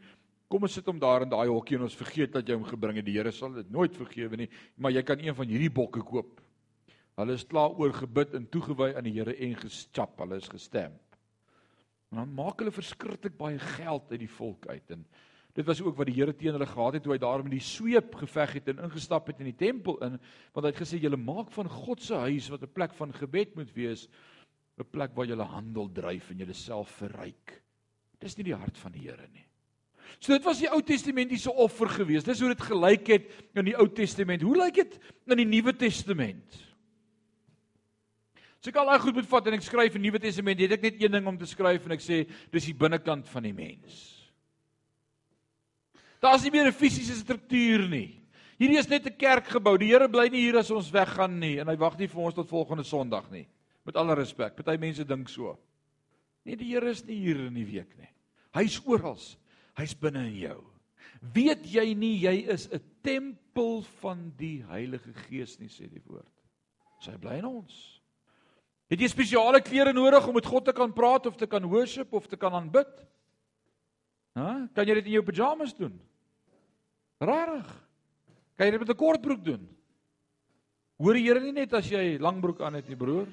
[0.52, 3.00] Kom ons sit hom daar in daai hokkie en ons vergeet dat jy hom gebring
[3.00, 3.06] het.
[3.06, 6.42] Die Here sal dit nooit vergewe nie, maar jy kan een van hierdie bokke koop.
[7.16, 10.20] Hulle is klaar oor gebid en toegewy aan die Here en gechap.
[10.20, 11.00] Hulle is gestemp.
[12.12, 15.06] En dan maak hulle verskriklik baie geld uit die volk uit en
[15.54, 17.62] Dit was ook wat die Here teen hulle gehad het toe hy daar met die
[17.62, 20.18] sweep geveg het en ingestap het in die tempel in,
[20.54, 23.56] want hy het gesê julle maak van God se huis wat 'n plek van gebed
[23.56, 24.08] moet wees,
[24.80, 27.62] 'n plek waar julle handel dryf en julle self verryk.
[28.20, 29.46] Dis nie die hart van die Here nie.
[30.20, 32.24] So dit was die Ou Testamentiese offer gewees.
[32.24, 34.42] Dis hoe dit gelyk het in die Ou Testament.
[34.42, 36.74] Hoe lyk dit in die Nuwe Testament?
[38.60, 40.82] So ek al daai goed moet vat en ek skryf 'n Nuwe Testament, het ek
[40.82, 44.23] net een ding om te skryf en ek sê dis die binnekant van die mens.
[46.24, 48.24] Daar's nie meer 'n fisiese struktuur nie.
[48.58, 49.78] Hierdie is net 'n kerkgebou.
[49.78, 52.34] Die Here bly nie hier as ons weggaan nie en hy wag nie vir ons
[52.34, 53.48] tot volgende Sondag nie.
[53.86, 55.58] Met alle respek, party mense dink so.
[56.46, 58.10] Nee, die Here is nie hier in die week nie.
[58.54, 59.20] Hy's oral.
[59.76, 60.64] Hy's binne in jou.
[61.34, 66.32] Weet jy nie jy is 'n tempel van die Heilige Gees nie, sê die woord.
[67.02, 68.02] So bly in ons.
[68.90, 72.14] Het jy spesiale klere nodig om met God te kan praat of te kan worship
[72.14, 73.06] of te kan aanbid?
[74.36, 74.70] Hæ?
[74.74, 76.00] Kan jy dit in jou pyjamas doen?
[77.24, 77.70] Rarig.
[78.58, 79.64] Kan jy dit met 'n kortbroek doen?
[80.98, 83.28] Hoor die Here nie net as jy langbroek aan het nie, broer?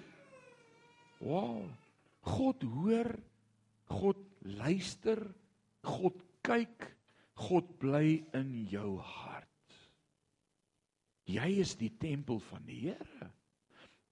[1.20, 1.68] Wow.
[2.20, 3.18] God hoor.
[3.86, 5.34] God luister.
[5.82, 6.96] God kyk.
[7.34, 9.46] God bly in jou hart.
[11.30, 13.30] Jy is die tempel van die Here.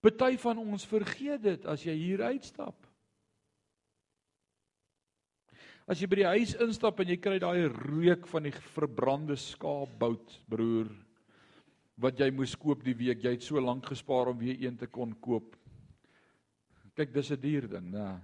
[0.01, 2.88] Party van ons vergeet dit as jy hier uitstap.
[5.89, 10.35] As jy by die huis instap en jy kry daai reuk van die verbrande skaapbout,
[10.53, 10.91] broer,
[11.97, 14.87] wat jy moes koop die week, jy het so lank gespaar om weer een te
[14.93, 15.57] kon koop.
[16.93, 18.21] Kyk, dis 'n duur ding, né?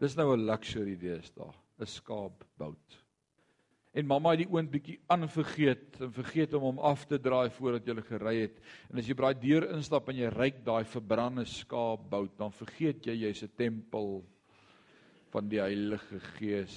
[0.00, 2.98] Dis nou 'n luxury deesdae, 'n skaapbout.
[3.94, 7.86] En mamma het die oond bietjie aanvergeet en vergeet om hom af te draai voordat
[7.86, 8.60] jy gery het.
[8.90, 13.06] En as jy by daai deur instap en jy ryk daai verbrande skaapbout, dan vergeet
[13.06, 14.24] jy jy's 'n tempel
[15.34, 16.74] van die Heilige Gees.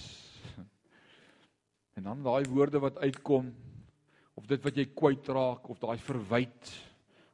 [1.97, 3.51] En dan daai woorde wat uitkom
[4.37, 6.71] of dit wat jy kwyt raak of daai verwyd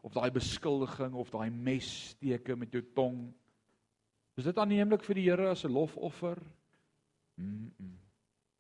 [0.04, 3.22] of daai beskuldiging of daai messteke met jou tong.
[4.36, 6.42] Is dit aanneemlik vir die Here as 'n lofoffer?
[7.40, 7.98] Mm -mm.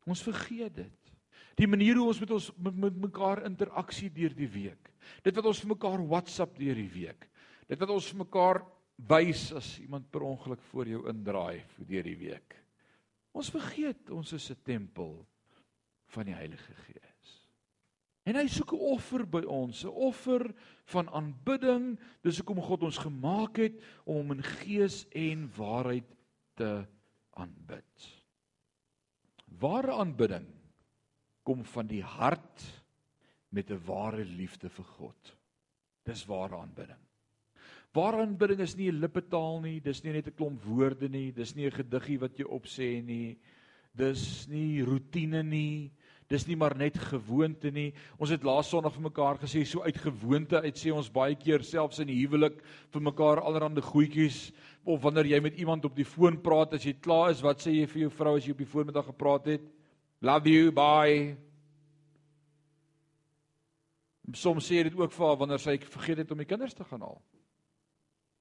[0.08, 1.12] Ons vergeet dit.
[1.56, 4.92] Die manier hoe ons met ons met, met mekaar interaksie deur die week.
[5.24, 7.30] Dit wat ons vir mekaar WhatsApp deur die week.
[7.68, 8.64] Dit wat ons vir mekaar
[9.08, 12.56] wys as iemand per ongeluk voor jou indraai vir deur die week.
[13.34, 15.26] Ons vergeet ons is 'n tempel
[16.14, 17.14] van die Heilige Gees.
[18.24, 20.54] En hy soek 'n offer by ons, 'n offer
[20.86, 22.00] van aanbidding.
[22.22, 26.16] Dis hoekom God ons gemaak het om hom in gees en waarheid
[26.56, 26.88] te
[27.32, 28.24] aanbid.
[29.60, 30.48] Ware aanbidding
[31.44, 32.64] kom van die hart
[33.50, 35.38] met 'n ware liefde vir God.
[36.04, 37.03] Dis ware aanbidding.
[37.94, 41.56] Ware aanbidding is nie 'n lippetaal nie, dis nie net 'n klomp woorde nie, dis
[41.56, 43.38] nie 'n gediggie wat jy opsê nie.
[43.96, 45.92] Dis nie rotine nie.
[46.28, 47.94] Dis nie maar net gewoonte nie.
[48.18, 51.62] Ons het laas Sondag vir mekaar gesê so uit gewoonte uit sê ons baie keer
[51.62, 54.52] selfs in huwelik vir mekaar allerlei goedjies
[54.84, 57.72] of wanneer jy met iemand op die foon praat as jy klaar is, wat sê
[57.72, 59.62] jy vir jou vrou as jy op die foon met haar gepraat het?
[60.22, 61.38] Love you, bye.
[64.34, 66.84] Soms sê jy dit ook vir haar wanneer sy vergeet het om die kinders te
[66.84, 67.22] gaan haal.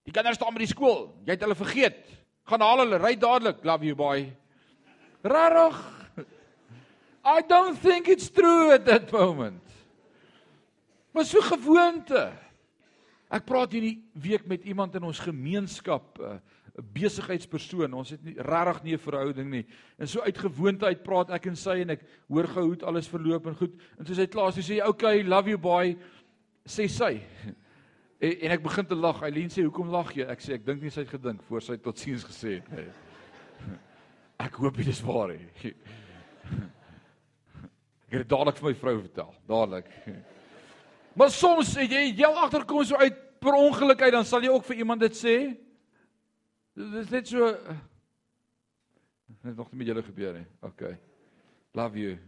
[0.06, 1.10] Die kinders staan by die skool.
[1.26, 1.98] Jy het hulle vergeet.
[2.50, 3.62] Gaan haal hulle, ry dadelik.
[3.66, 4.24] Love you boy.
[5.22, 5.78] Rarig.
[7.22, 9.62] I don't think it's true at that moment.
[11.14, 12.24] Maar so gewoonte.
[13.32, 16.40] Ek praat hierdie week met iemand in ons gemeenskap, eh,
[16.78, 17.94] 'n besigheidspersoon.
[17.94, 19.66] Ons het nie regtig nie 'n verhouding nie.
[19.98, 22.82] En so uit gewoonte uit praat ek en sy en ek hoor gou hoe dit
[22.82, 23.72] alles verloop en goed.
[23.98, 25.96] En soos hy klaar sê, sê hy, "Okay, love you boy."
[26.66, 27.20] sê sy.
[28.22, 29.22] En, en ek begin te lag.
[29.26, 31.76] Eileen sê, "Hoekom lag jy?" Ek sê, "Ek dink nie sy het gedink voor sy
[31.76, 32.86] totsiens gesê het nie."
[34.46, 35.38] Ek hoop dit is waar hè.
[38.12, 39.90] Ek het dadelik vir my vrou vertel, dadelik.
[41.14, 44.76] Maar soms jy jy agterkom so uit per ongeluk uit dan sal jy ook vir
[44.76, 45.56] iemand dit sê.
[46.72, 47.52] Dit is net so
[49.42, 50.46] net nog nie met julle gebeur nie.
[50.62, 50.96] Okay.
[51.74, 52.18] Love you.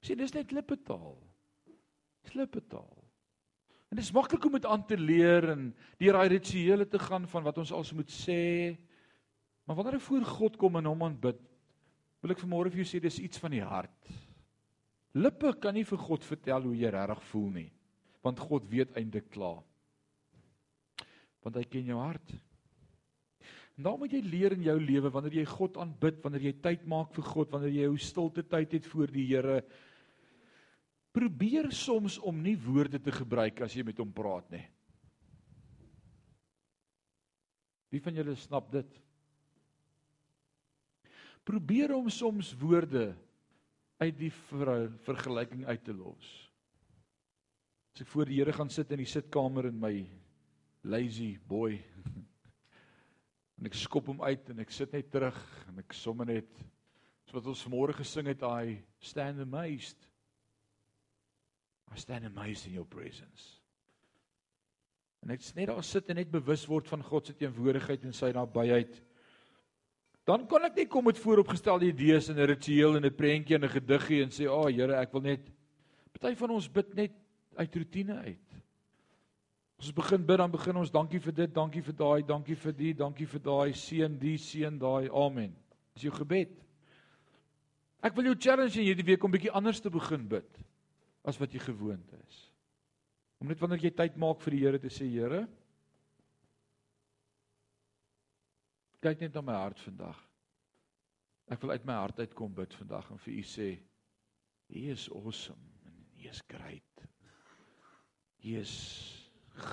[0.00, 1.18] Sien, dis net lippetaal.
[2.32, 3.03] Lippetaal.
[3.94, 5.68] En dit is maklik om dit aan te leer en
[6.02, 8.74] deur daai rituele te gaan van wat ons als moet sê.
[9.62, 11.38] Maar wanneer ek voor God kom en hom aanbid,
[12.18, 14.10] wil ek vanmôre vir jou sê dis iets van die hart.
[15.14, 17.68] Lippe kan nie vir God vertel hoe jy regtig voel nie,
[18.26, 19.62] want God weet eintlik klaar.
[21.46, 22.34] Want hy ken jou hart.
[23.78, 26.82] En dan moet jy leer in jou lewe wanneer jy God aanbid, wanneer jy tyd
[26.90, 29.60] maak vir God, wanneer jy jou stilte tyd het voor die Here,
[31.14, 34.64] probeer soms om nie woorde te gebruik as jy met hom praat nie.
[37.94, 38.96] Wie van julle snap dit?
[41.46, 43.12] Probeer om soms woorde
[44.02, 46.30] uit die ver, vergelyking uit te los.
[47.94, 49.92] As ek voor die Here gaan sit in die sitkamer in my
[50.82, 51.76] lazy boy
[53.60, 55.38] en ek skop hom uit en ek sit net terug
[55.70, 56.58] en ek somme net
[57.24, 60.10] so wat ons vanmôre gesing het I stand amazed
[61.92, 63.60] I stand amazed in your presence
[65.24, 68.32] en ek net daar sit en net bewus word van God se teenwoordigheid en sy
[68.36, 69.02] nabyheid
[70.24, 73.64] dan kan ek nie kom met vooropgestelde idees en 'n ritueel en 'n prentjie en
[73.64, 75.52] 'n gediggie en sê, "Ag oh, Here, ek wil net
[76.12, 77.12] party van ons bid net
[77.56, 78.48] uit rotine uit."
[79.78, 82.94] Ons begin bid, dan begin ons dankie vir dit, dankie vir daai, dankie vir die,
[82.94, 85.10] dankie vir daai, seën die, seën daai.
[85.10, 85.54] Amen.
[85.94, 86.48] Dis jou gebed.
[88.00, 90.48] Ek wil jou challenge in hierdie week om bietjie anders te begin bid
[91.24, 92.40] as wat jy gewoond is.
[93.40, 95.42] Om net wanneer jy tyd maak vir die Here te sê, Here,
[99.04, 100.20] kyk net na my hart vandag.
[101.52, 103.68] Ek wil uit my hart uitkom bid vandag en vir u sê,
[104.72, 107.04] He is awesome and he is great.
[108.40, 108.72] He is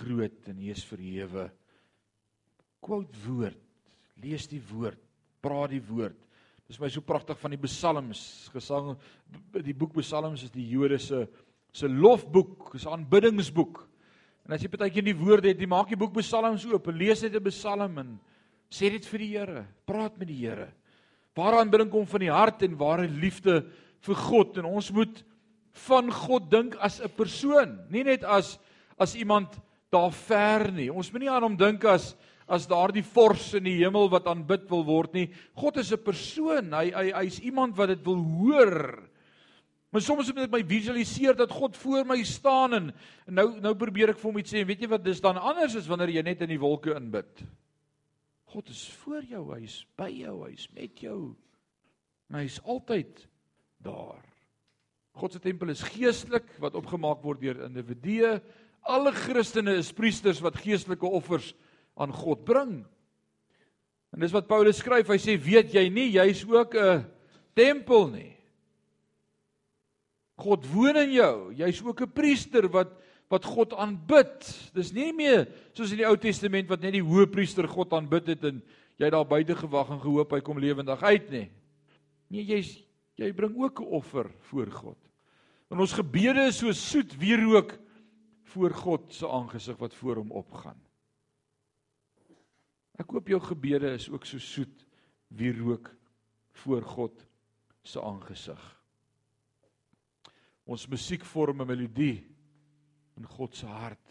[0.02, 1.48] groot en hy is verhewe.
[2.84, 3.60] Quote woord,
[4.22, 5.00] lees die woord,
[5.44, 6.18] praat die woord.
[6.72, 8.20] Dis my so pragtig van die psalms,
[8.54, 8.94] gesang
[9.60, 11.26] die boek Psalms is die Jode se
[11.76, 13.82] se lofboek, is 'n aanbiddingsboek.
[14.46, 17.24] En as jy partykeer die woorde het, jy maak die boek Psalms oop en lees
[17.24, 18.20] net 'n psalm en
[18.72, 20.72] sê dit vir die Here, praat met die Here.
[21.36, 23.66] Waar aanbidding kom van die hart en ware liefde
[24.00, 25.24] vir God en ons moet
[25.74, 28.58] van God dink as 'n persoon, nie net as
[28.98, 29.60] as iemand
[29.92, 30.90] daar ver nie.
[30.90, 32.16] Ons moenie aan hom dink as
[32.52, 35.28] as daardie vors in die hemel wat aanbid wil word nie.
[35.58, 36.74] God is 'n persoon.
[36.74, 39.08] Hy hy hy's iemand wat dit wil hoor.
[39.92, 42.94] Maar soms moet ek my visualiseer dat God voor my staan en,
[43.28, 45.38] en nou nou probeer ek vir hom iets sê en weet jy wat dis dan
[45.38, 47.44] anders as wanneer jy net in die wolke inbid.
[48.46, 51.36] God is voor jou, hy's by jou, hy's met jou.
[52.30, 53.28] En hy's altyd
[53.80, 54.24] daar.
[55.14, 58.40] God se tempel is geestelik wat opgemaak word deur individue
[58.82, 61.52] Alle Christene is priesters wat geestelike offers
[61.96, 62.82] aan God bring.
[64.12, 67.06] En dis wat Paulus skryf, hy sê weet jy nie jy's ook 'n
[67.56, 68.38] tempel nie.
[70.38, 71.54] God woon in jou.
[71.54, 72.98] Jy's ook 'n priester wat
[73.32, 74.44] wat God aanbid.
[74.76, 78.44] Dis nie meer soos in die Ou Testament wat net die hoëpriester God aanbid het
[78.44, 78.62] en
[79.00, 81.48] jy daar buite gewag en gehoop hy kom lewendig uit nie.
[82.28, 82.84] Nee, jy's
[83.16, 84.98] jy bring ook 'n offer voor God.
[85.72, 87.80] En ons gebede is so soet wierook
[88.44, 90.91] voor God se aangesig wat voor hom opgaan.
[93.00, 94.86] Ek hoop jou gebede is ook so soet
[95.38, 95.92] wie rook
[96.64, 97.26] voor God
[97.84, 98.62] se aangesig.
[100.66, 102.24] Ons musiek vorm 'n melodie
[103.18, 104.10] in God se hart.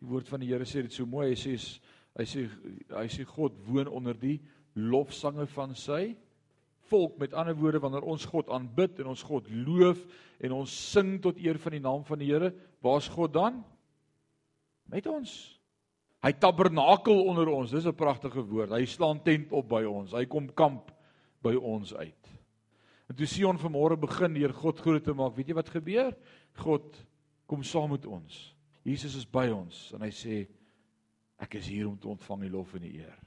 [0.00, 1.34] Die woord van die Here sê dit so mooi.
[1.34, 1.80] Hy sê
[2.16, 2.50] hy sê
[2.90, 4.40] hy sê God woon onder die
[4.74, 6.16] lofsange van sy
[6.88, 10.00] volk met ander woorde wanneer ons God aanbid en ons God loof
[10.44, 12.52] en ons sing tot eer van die naam van die Here,
[12.84, 13.64] waar's God dan?
[14.92, 15.53] Met ons.
[16.24, 17.70] Hy tabernakel onder ons.
[17.70, 18.70] Dis 'n pragtige woord.
[18.70, 20.12] Hy slaan tent op by ons.
[20.12, 20.90] Hy kom kamp
[21.42, 22.24] by ons uit.
[23.08, 26.14] En toe Sion vanmôre begin deur God groot te maak, weet jy wat gebeur?
[26.64, 27.06] God
[27.46, 28.54] kom saam met ons.
[28.84, 30.46] Jesus is by ons en hy sê
[31.38, 33.18] ek is hier om te ontvang die lof en die eer.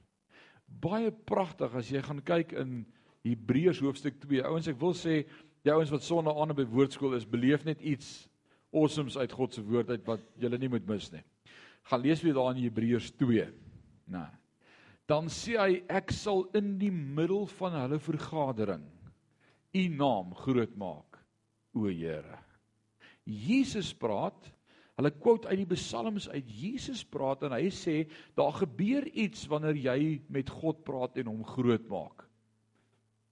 [0.66, 2.82] Baie pragtig as jy gaan kyk in
[3.26, 4.42] Hebreërs hoofstuk 2.
[4.48, 5.22] Ouens, ek wil sê
[5.62, 8.28] die ouens wat sonder aan by woordskool is, beleef net iets
[8.74, 11.22] awesomes uit God se woord uit wat julle nie moet mis nie.
[11.88, 13.46] Gaan lees weer daar in Hebreërs 2.
[14.12, 14.26] Nou.
[15.08, 18.84] Dan sê hy ek sal in die middel van hulle vergadering
[19.72, 21.18] u naam groot maak,
[21.76, 22.38] o Here.
[23.24, 24.48] Jesus praat
[24.98, 28.00] Hulle quote uit die psalms uit Jesus praat en hy sê
[28.34, 32.24] daar gebeur iets wanneer jy met God praat en hom groot maak.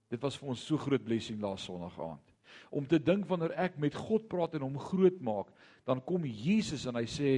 [0.06, 2.22] Dit was vir ons so groot blessing laas Sondag aand.
[2.70, 5.50] Om te dink wanneer ek met God praat en hom groot maak,
[5.82, 7.32] dan kom Jesus en hy sê,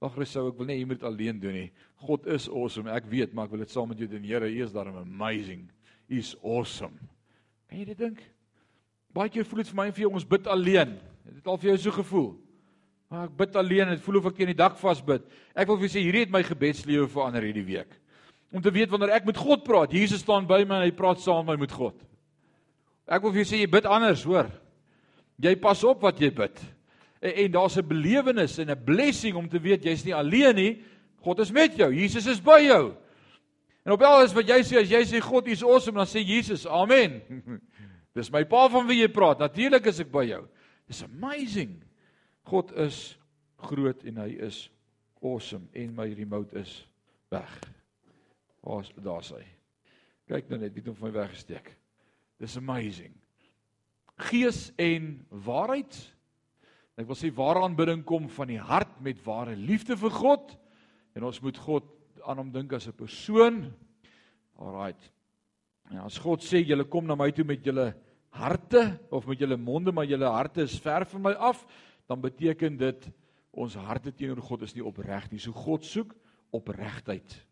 [0.00, 1.70] "Wag, Resou, ek wil nie jy moet alleen doen nie.
[1.96, 2.90] God is awesome.
[2.90, 4.24] Ek weet, maar ek wil dit saam met jou doen.
[4.24, 5.70] Here, U is daarom amazing.
[6.08, 6.96] He's awesome."
[7.68, 8.22] Kan jy dit dink?
[9.12, 10.98] Baie keer voel dit vir my en vir jou ons bid alleen.
[11.26, 12.30] Het dit al vir jou so gevoel?
[13.10, 15.24] Maar ek bid alleen, dit voel of ek teen die dak vasbid.
[15.54, 17.96] Ek wil vir julle sê hierdie het my gebedslewe verander hierdie week.
[18.54, 21.22] Om te weet wanneer ek met God praat, Jesus staan by my en hy praat
[21.22, 21.96] saam met my met God.
[23.10, 24.46] Ek wil vir jou sê jy bid anders, hoor.
[25.42, 26.62] Jy pas op wat jy bid.
[27.20, 30.82] En, en daar's 'n belewenis en 'n blessing om te weet jy's nie alleen nie.
[31.20, 31.94] God is met jou.
[31.94, 32.94] Jesus is by jou.
[33.84, 36.66] En op alles wat jy sê, as jy sê God is awesome, dan sê Jesus,
[36.66, 37.22] amen.
[38.16, 39.38] Dis my pa van wie jy praat.
[39.38, 40.46] Natuurlik is ek by jou.
[40.88, 41.84] It's amazing.
[42.42, 43.18] God is
[43.56, 44.70] groot en hy is
[45.22, 46.86] awesome en my remote is
[47.28, 47.60] weg.
[48.60, 49.44] Waar's daar's hy?
[50.26, 51.76] Kyk nou net, wie het hom van my weggesteek?
[52.38, 53.20] Dis amazing.
[54.20, 56.14] gees en waarheid.
[57.00, 60.50] Ek wil sê ware aanbidding kom van die hart met ware liefde vir God
[61.16, 61.86] en ons moet God
[62.28, 63.72] aan hom dink as 'n persoon.
[64.60, 65.00] Alraight.
[65.90, 67.94] En as God sê julle kom na my toe met julle
[68.28, 71.64] harte of met julle monde maar julle harte is ver van my af,
[72.06, 73.10] dan beteken dit
[73.50, 75.38] ons harte teenoor God is nie opreg nie.
[75.38, 76.14] So God soek
[76.52, 77.46] opregtheid.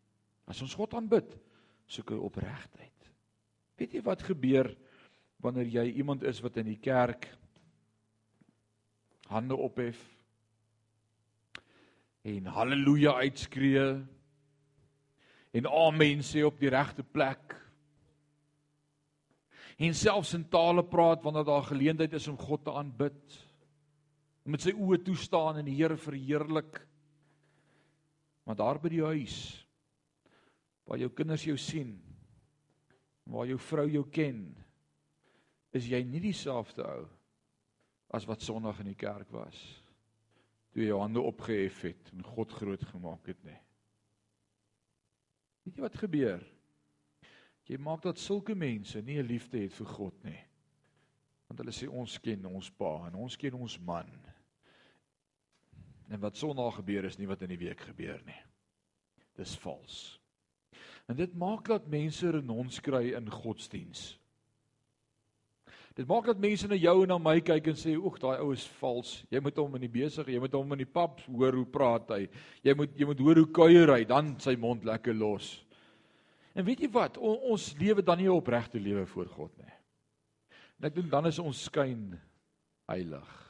[0.47, 1.39] As ons God aanbid,
[1.87, 3.13] soek hy opregtheid.
[3.79, 4.77] Weet jy wat gebeur
[5.41, 7.29] wanneer jy iemand is wat in die kerk
[9.29, 9.99] hande ophef
[12.29, 13.85] en haleluja uitskree
[15.59, 17.55] en amen sê op die regte plek.
[19.79, 23.39] En selfs in tale praat wanneer daar geleentheid is om God te aanbid
[24.49, 26.81] met sy oë toe staan en die Here verheerlik.
[28.49, 29.39] Maar daar by die huis
[30.89, 31.99] waar jou kinders jou sien
[33.29, 34.41] waar jou vrou jou ken
[35.77, 37.03] is jy nie dieselfde ou
[38.15, 39.59] as wat Sondag in die kerk was
[40.73, 43.57] toe jy jou hande opgehef het en God groot gemaak het nê
[45.65, 46.45] weet jy wat gebeur?
[47.69, 50.41] Jy maak dat sulke mense nie 'n liefde het vir God nie
[51.49, 54.11] want hulle sê ons ken ons pa en ons ken ons man.
[56.09, 58.41] En wat Sondag gebeur is nie wat in die week gebeur nie.
[59.37, 60.19] Dis vals.
[61.09, 64.19] En dit maak dat mense renons kry in godsdiens.
[65.99, 68.53] Dit maak dat mense na jou en na my kyk en sê, "Oeg, daai ou
[68.53, 69.25] is vals.
[69.31, 72.09] Jy moet hom in die besig, jy moet hom in die pap hoor hoe praat
[72.09, 72.29] hy.
[72.63, 75.65] Jy moet jy moet hoor hoe kuier hy, dan sy mond lekker los."
[76.55, 77.19] En weet jy wat?
[77.19, 79.73] O, ons lewe dan nie 'n opregte lewe voor God nie.
[80.79, 82.21] En ek dink dan is ons skyn
[82.87, 83.48] heilig.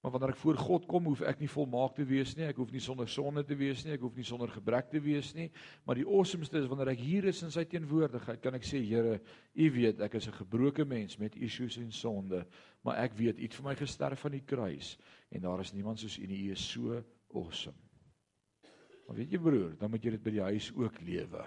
[0.00, 2.46] Maar wanneer ek voor God kom, hoef ek nie volmaak te wees nie.
[2.48, 3.92] Ek hoef nie sonder sonde te wees nie.
[3.98, 5.50] Ek hoef nie sonder gebrek te wees nie.
[5.84, 9.18] Maar die awesomeste is wanneer ek hier is in sy teenwoordigheid, kan ek sê, Here,
[9.20, 12.46] U weet ek is 'n gebroke mens met issues en sonde,
[12.82, 14.96] maar ek weet U het vir my gesterf aan die kruis
[15.30, 16.48] en daar is niemand soos U nie.
[16.48, 17.76] U is so awesome.
[19.06, 21.46] Maar weet jy broer, dan moet jy dit by die huis ook lewe.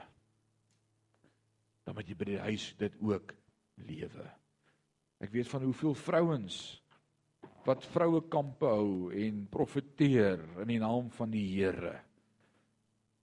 [1.86, 3.34] Dan moet jy by die huis dit ook
[3.76, 4.30] lewe.
[5.20, 6.83] Ek weet van hoeveel vrouens
[7.68, 11.96] wat vroue kampe hou en profeteer in die naam van die Here.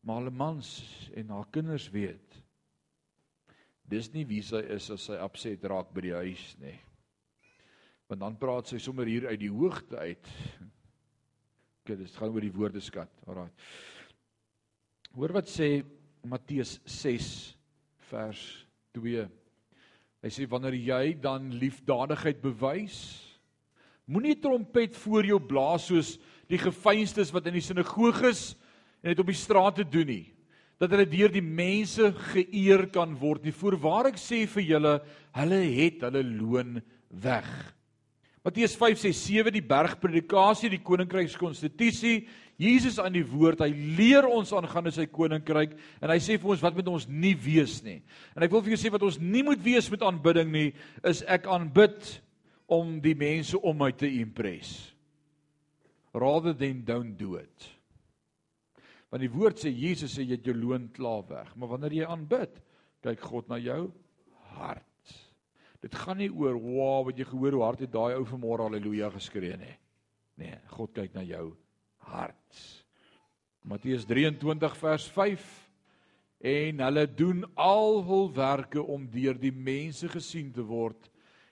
[0.00, 0.70] Maar hulle mans
[1.12, 2.40] en haar kinders weet
[3.90, 6.76] dis nie wie sy is as sy opset raak by die huis nie.
[8.10, 10.30] Want dan praat sy sommer hier uit die hoogte uit.
[11.82, 13.10] Okay, dit gaan oor die woordeskat.
[13.26, 13.50] Alraai.
[15.16, 15.80] Hoor wat sê
[16.28, 17.30] Matteus 6
[18.10, 18.44] vers
[18.98, 19.26] 2.
[20.20, 23.00] Hy sê wanneer jy dan liefdadigheid bewys
[24.10, 26.16] Moenie trompet voor jou blaas soos
[26.50, 28.54] die gefeinstes wat in die sinagoges
[29.04, 30.26] en dit op die strate doen nie
[30.80, 33.52] dat hulle deur die mense geëer kan word nie.
[33.52, 34.94] Voorwaar ek sê vir julle
[35.36, 36.78] hulle het hulle loon
[37.22, 37.50] weg.
[38.40, 42.22] Matteus 5 sê 7 die bergpredikasie die koninkrykskonstitusie.
[42.60, 43.68] Jesus aan die woord hy
[43.98, 47.82] leer ons aangaande sy koninkryk en hy sê vir ons wat moet ons nie wees
[47.84, 47.98] nie.
[48.32, 50.66] En ek wil vir julle sê wat ons nie moet wees met aanbidding nie
[51.12, 52.16] is ek aanbid
[52.70, 54.94] om die mense om my te impress.
[56.14, 57.68] Rather than don't do it.
[59.10, 62.06] Want die woord sê Jesus sê jy het jou loon klaar weg, maar wanneer jy
[62.06, 62.60] aanbid,
[63.02, 63.88] kyk God na jou
[64.54, 64.86] hart.
[65.80, 69.08] Dit gaan nie oor wow wat jy gehoor hoe hard het daai ou vanmôre haleluja
[69.14, 69.74] geskree nie.
[70.40, 71.50] Nee, God kyk na jou
[72.10, 72.60] hart.
[73.66, 75.48] Matteus 23 vers 5
[76.50, 81.10] en hulle doen al hul werke om deur die mense gesien te word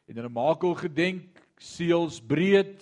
[0.08, 2.80] en hulle maak hul gedenk seels breed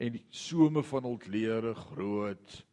[0.00, 2.64] en die some van hul klere groot.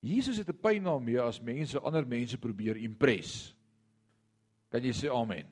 [0.00, 3.54] Jesus het 'n pyn daarmee as mense ander mense probeer impres.
[4.70, 5.46] Kan jy sê amen?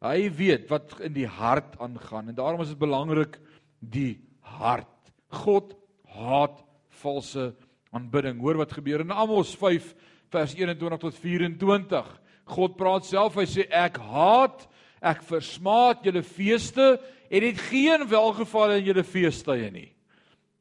[0.00, 3.38] Hy weet wat in die hart aangaan en daarom is dit belangrik
[3.78, 5.12] die hart.
[5.28, 7.54] God haat valse
[7.90, 8.40] aanbidding.
[8.40, 9.94] Hoor wat gebeur in Amos 5
[10.30, 12.20] vers 21 tot 24.
[12.44, 14.66] God praat self, hy sê ek haat
[15.00, 16.98] Ek versmaat julle feeste
[17.30, 19.88] en het geen welgeval in julle feestyde nie.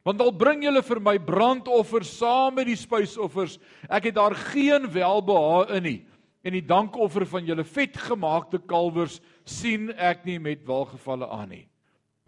[0.08, 3.58] Want al bring julle vir my brandoffers saam met die spysoffers,
[3.92, 6.00] ek het daar geen welbehae in nie.
[6.40, 11.65] En die dankoffer van julle vetgemaakte kalwers sien ek nie met welgevalle aan nie.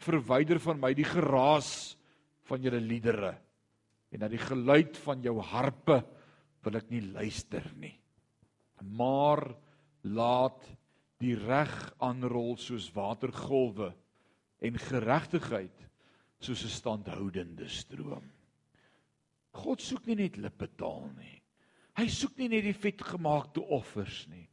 [0.04, 1.96] Verwyder van my die geraas
[2.50, 3.38] van julle liedere
[4.12, 6.02] en na die geluid van jou harpe
[6.66, 7.96] wil ek nie luister nie.
[8.82, 9.46] Maar
[10.04, 10.66] laat
[11.22, 13.92] die reg aanrol soos watergolwe
[14.62, 15.88] en geregtigheid
[16.42, 18.26] soos 'n standhoudende stroom.
[19.54, 21.42] God soek nie net lippetaal nie.
[21.98, 24.48] Hy soek nie net die vetgemaakte offers nie.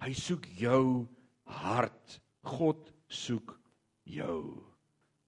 [0.00, 1.08] Hy soek jou
[1.44, 2.20] hart.
[2.44, 3.58] God soek
[4.04, 4.62] jou.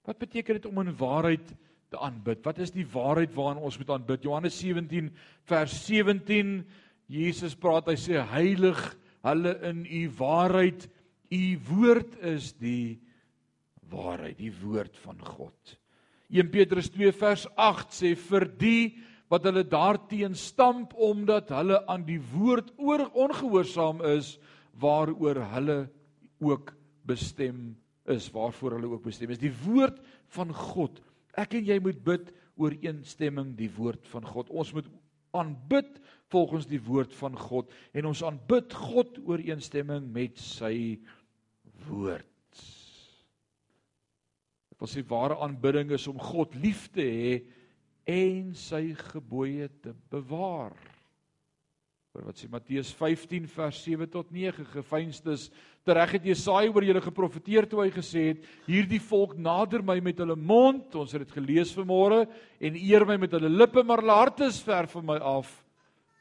[0.05, 1.55] Wat beteken dit om in waarheid
[1.91, 2.45] te aanbid?
[2.45, 4.23] Wat is die waarheid waaraan ons moet aanbid?
[4.23, 5.11] Johannes 17
[5.49, 6.67] vers 17
[7.07, 8.81] Jesus praat, hy sê heilig
[9.27, 10.87] hulle in u waarheid.
[11.35, 13.01] U woord is die
[13.91, 15.77] waarheid, die woord van God.
[16.31, 18.81] 1 Petrus 2 vers 8 sê vir die
[19.31, 24.37] wat hulle daarteen stamp omdat hulle aan die woord oor ongehoorsaam is
[24.83, 25.79] waaroor hulle
[26.43, 26.75] ook
[27.07, 27.77] bestem
[28.11, 29.99] is waarvoor hulle ook bestem is die woord
[30.35, 31.01] van God
[31.39, 34.89] ek en jy moet bid ooreenstemming die woord van God ons moet
[35.37, 36.01] aanbid
[36.33, 40.75] volgens die woord van God en ons aanbid God ooreenstemming met sy
[41.87, 42.33] woord
[44.77, 47.37] Ek wil sê ware aanbidding is om God lief te hê
[48.13, 50.75] en sy gebooie te bewaar.
[52.17, 55.51] Hoor wat sê Matteus 15 vers 7 tot 9 gefeinstes
[55.85, 60.23] tereg het Jesaja oor julle geprofeteer toe hy gesê het hierdie volk nader my met
[60.23, 60.95] hulle mond.
[60.97, 64.63] Ons het dit gelees vanmôre en eer my met hulle lippe maar hulle harte is
[64.65, 65.51] ver van my af.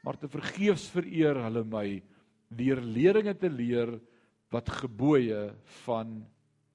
[0.04, 1.86] Maar te vergeefs vereer hulle my
[2.60, 3.94] deur leringe te leer
[4.52, 5.46] wat gebooie
[5.86, 6.12] van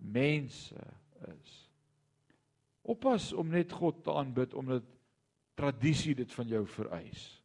[0.02, 0.88] mense
[1.30, 1.60] is.
[2.90, 4.90] Oppas om net God te aanbid omdat
[5.62, 7.41] tradisie dit van jou vereis.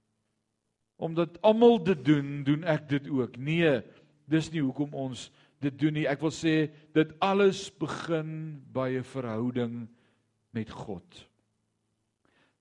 [0.97, 3.37] Omdat almal dit doen, doen ek dit ook.
[3.37, 3.83] Nee,
[4.25, 5.29] dis nie hoekom ons
[5.61, 6.07] dit doen nie.
[6.09, 9.89] Ek wil sê dit alles begin by 'n verhouding
[10.51, 11.29] met God.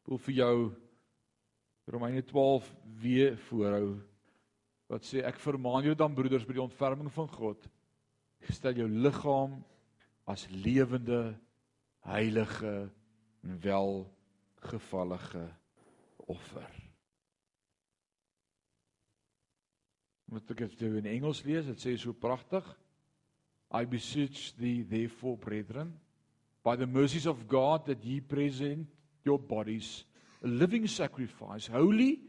[0.03, 0.57] Ek wil vir jou
[1.87, 4.01] Romeine 12 weer voorhou
[4.87, 7.69] wat sê ek vermaan jou dan broeders by die ontferming van God
[8.53, 9.63] stel jou liggaam
[10.29, 11.35] as lewende
[12.05, 12.89] heilige
[13.45, 15.45] en welgevallige
[16.29, 16.84] offer.
[20.31, 21.67] Moet ek dit in Engels lees?
[21.69, 22.65] Dit sê so pragtig.
[23.73, 25.93] I beseech thee therefore brethren
[26.63, 28.87] by the mercies of God that ye present
[29.23, 30.05] your bodies
[30.43, 32.19] a living sacrifice holy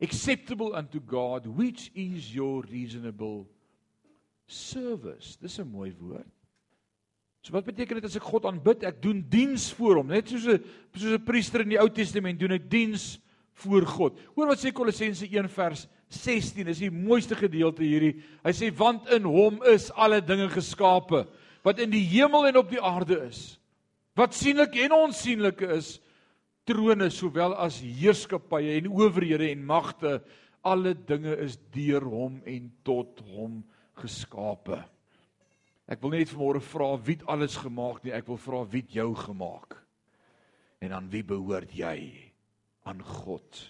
[0.00, 3.46] acceptable unto God which is your reasonable
[4.46, 5.36] service.
[5.36, 6.26] Dis 'n mooi woord.
[7.42, 8.84] So wat beteken dit as ek God aanbid?
[8.84, 10.64] Ek doen diens vir hom, net soos 'n
[10.94, 13.18] soos 'n priester in die Ou Testament doen ek diens
[13.62, 14.18] vir God.
[14.34, 18.16] Hoor wat sê Kolossense 1 vers 16, is die mooiste gedeelte hierdie.
[18.42, 21.26] Hy sê want in hom is alle dinge geskape
[21.66, 23.58] wat in die hemel en op die aarde is.
[24.16, 25.98] Wat sienlik en onsienlik is,
[26.68, 30.18] trone sowel as heerskappye en owerhede en magte,
[30.64, 33.60] alle dinge is deur hom en tot hom
[34.00, 34.80] geskape.
[35.90, 38.98] Ek wil net vanmôre vra wie het alles gemaak nie, ek wil vra wie het
[39.00, 39.78] jou gemaak?
[40.80, 42.29] En aan wie behoort jy?
[42.90, 43.60] Aan God,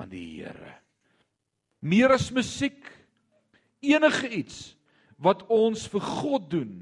[0.00, 0.78] aan die Here.
[1.84, 2.80] Meer as musiek,
[3.84, 4.72] enige iets
[5.22, 6.76] wat ons vir God doen,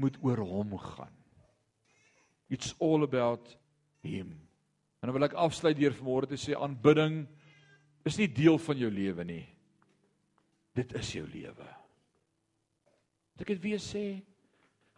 [0.00, 1.12] moet oor hom gaan.
[2.52, 3.54] It's all about
[4.02, 4.34] him.
[5.00, 7.22] En dan wil ek afsluit deur vanmôre te sê aanbidding
[8.08, 9.44] is nie deel van jou lewe nie.
[10.74, 11.68] Dit is jou lewe.
[13.40, 14.22] Ek het weer sê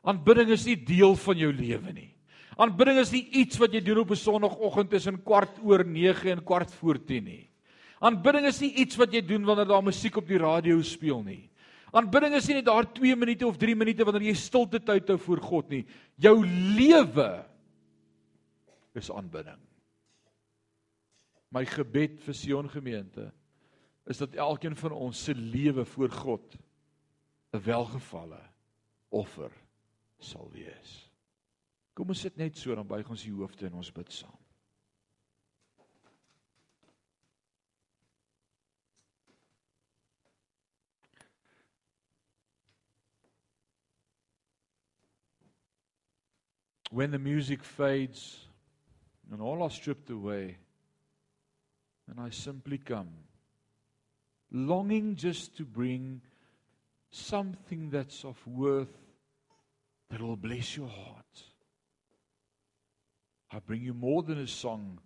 [0.04, 2.10] aanbidding is nie deel van jou lewe nie.
[2.56, 6.44] Aanbidding is nie iets wat jy doen op 'n sonoggend tussen kwart oor 9 en
[6.44, 7.50] kwart voor 10 nie.
[8.00, 11.50] Aanbidding is nie iets wat jy doen wanneer daar musiek op die radio speel nie.
[11.92, 15.18] Aanbidding is nie net daar 2 minute of 3 minute wanneer jy stilte tyd hou
[15.18, 15.84] voor God nie.
[16.16, 17.44] Jou lewe
[18.94, 19.60] is aanbidding.
[21.54, 23.32] My gebed vir Sion gemeente
[24.10, 26.56] is dat elkeen van ons se lewe voor God
[27.54, 28.42] 'n welgevalle
[29.08, 29.50] offer
[30.18, 31.03] sal wees.
[31.94, 34.40] Kom ons sit net so dan buig ons die hoofde en ons bid saam.
[46.90, 48.46] When the music fades
[49.30, 50.58] and all are stripped away
[52.06, 53.10] and I simply come
[54.52, 56.20] longing just to bring
[57.10, 58.96] something that's of worth
[60.10, 61.53] that will bless your heart.
[63.54, 64.98] I bring you more than a song,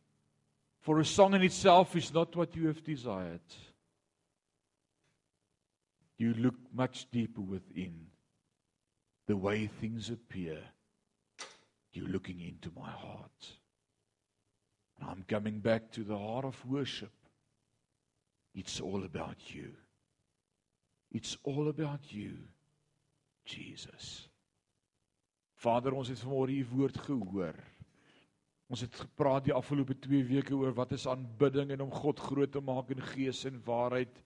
[0.81, 3.43] for a song in itself is not what you have desired.
[6.17, 8.07] You look much deeper within
[9.27, 10.59] the way things appear.
[11.93, 13.53] You're looking into my heart.
[14.99, 17.13] And I'm coming back to the heart of worship.
[18.55, 19.73] It's all about you.
[21.13, 22.33] It's all about you,
[23.45, 24.27] Jesus.
[25.57, 27.57] Vader, ons het vanmôre u woord gehoor.
[28.69, 32.53] Ons het gepraat die afgelope 2 weke oor wat is aanbidding en om God groot
[32.53, 34.21] te maak in gees en waarheid.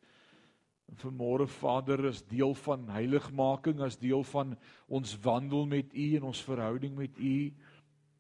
[0.99, 4.57] Vanmôre Vader is deel van heiligmaking, as deel van
[4.91, 7.37] ons wandel met U en ons verhouding met U.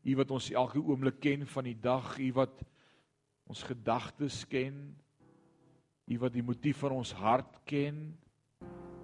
[0.02, 2.62] U wat ons elke oomblik ken van die dag, U wat
[3.50, 4.78] ons gedagtes ken.
[6.06, 7.98] U wat die motief van ons hart ken.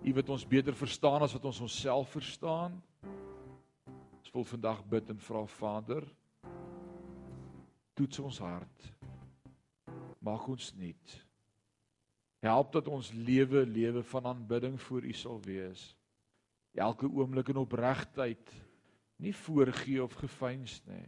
[0.06, 2.78] U wat ons beter verstaan as wat ons onsself verstaan.
[4.22, 6.06] Ons wil vandag bid en vra Vader,
[7.98, 8.90] toets ons hart.
[10.22, 11.14] Maak ons nuut.
[12.44, 15.88] Help dat ons lewe lewe van aanbidding voor U sal wees.
[16.78, 18.52] Elke oomblik in opregtheid,
[19.18, 21.06] nie voorgee of gefeins nie.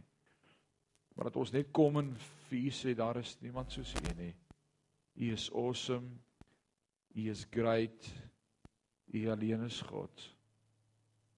[1.15, 2.11] Maar dat ons net kom en
[2.49, 4.33] vir U sê daar is niemand soos U nie.
[5.15, 6.11] U is awesome.
[7.15, 8.11] U is great.
[9.13, 10.27] U alleen is God.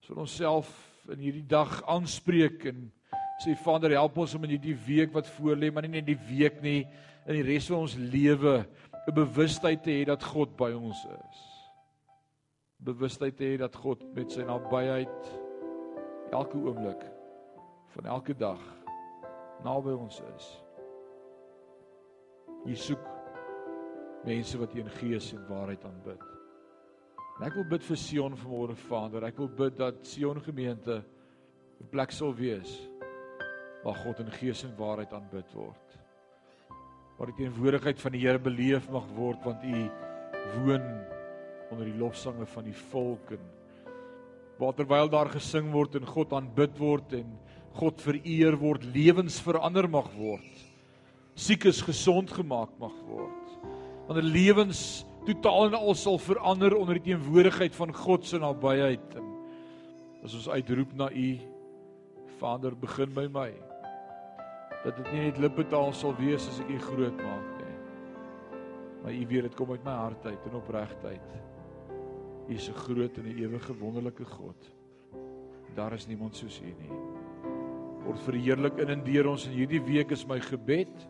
[0.02, 0.74] So ons self
[1.14, 2.88] in hierdie dag aanspreek en
[3.44, 6.62] sê Vader help ons om in hierdie week wat voorlê, maar nie net die week
[6.64, 6.84] nie,
[7.28, 8.66] in die res van ons lewe
[9.08, 11.40] 'n bewustheid te hê dat God by ons is.
[12.80, 15.32] Bewustheid te hê dat God met sy nabyheid
[16.32, 17.04] elke oomblik
[17.96, 18.60] van elke dag
[19.64, 20.48] naby ons is.
[22.66, 23.10] Jy soek
[24.24, 26.24] mense wat in gees en waarheid aanbid.
[27.40, 29.24] En ek wil bid vir Sion vanmôre Vader.
[29.24, 31.04] Ek wil bid dat Sion gemeente
[31.82, 32.93] 'n plek sal wees
[33.84, 35.98] waar God in gees en waarheid aanbid word.
[37.18, 39.84] Waar die teenwoordigheid van die Here beleef mag word want u
[40.64, 40.86] woon
[41.72, 43.44] onder die lofsange van die volk en
[44.60, 47.34] waar terwyl daar gesing word en God aanbid word en
[47.74, 50.62] God vereer word lewens verander mag word.
[51.34, 53.58] Siekes gesond gemaak mag word.
[54.08, 59.20] Wanneer lewens totaal en al sal verander onder die teenwoordigheid van God se nabyheid.
[60.24, 61.30] As ons uitroep na u
[62.40, 63.73] Vader begin by my
[64.84, 67.76] dat dit nie net lippetaal sal wees as ek U groot maak nie.
[69.04, 71.36] Maar U weet dit kom uit my hart uit en opregtheid.
[72.50, 74.72] U is 'n groot en 'n ewige wonderlike God.
[75.76, 76.92] Daar is niemand soos U nie.
[78.04, 81.08] Word verheerlik in en deur ons in hierdie week is my gebed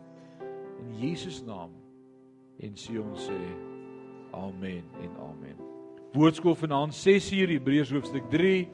[0.78, 1.70] in Jesus naam.
[2.60, 3.40] En sê ons sê
[4.32, 5.56] amen en amen.
[6.14, 8.68] Woordskool vanaand 6uur Hebreërs hoofstuk 3.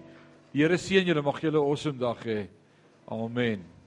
[0.53, 2.49] Die Here seën julle mag julle 'n awesome dag hê.
[3.09, 3.71] Amen.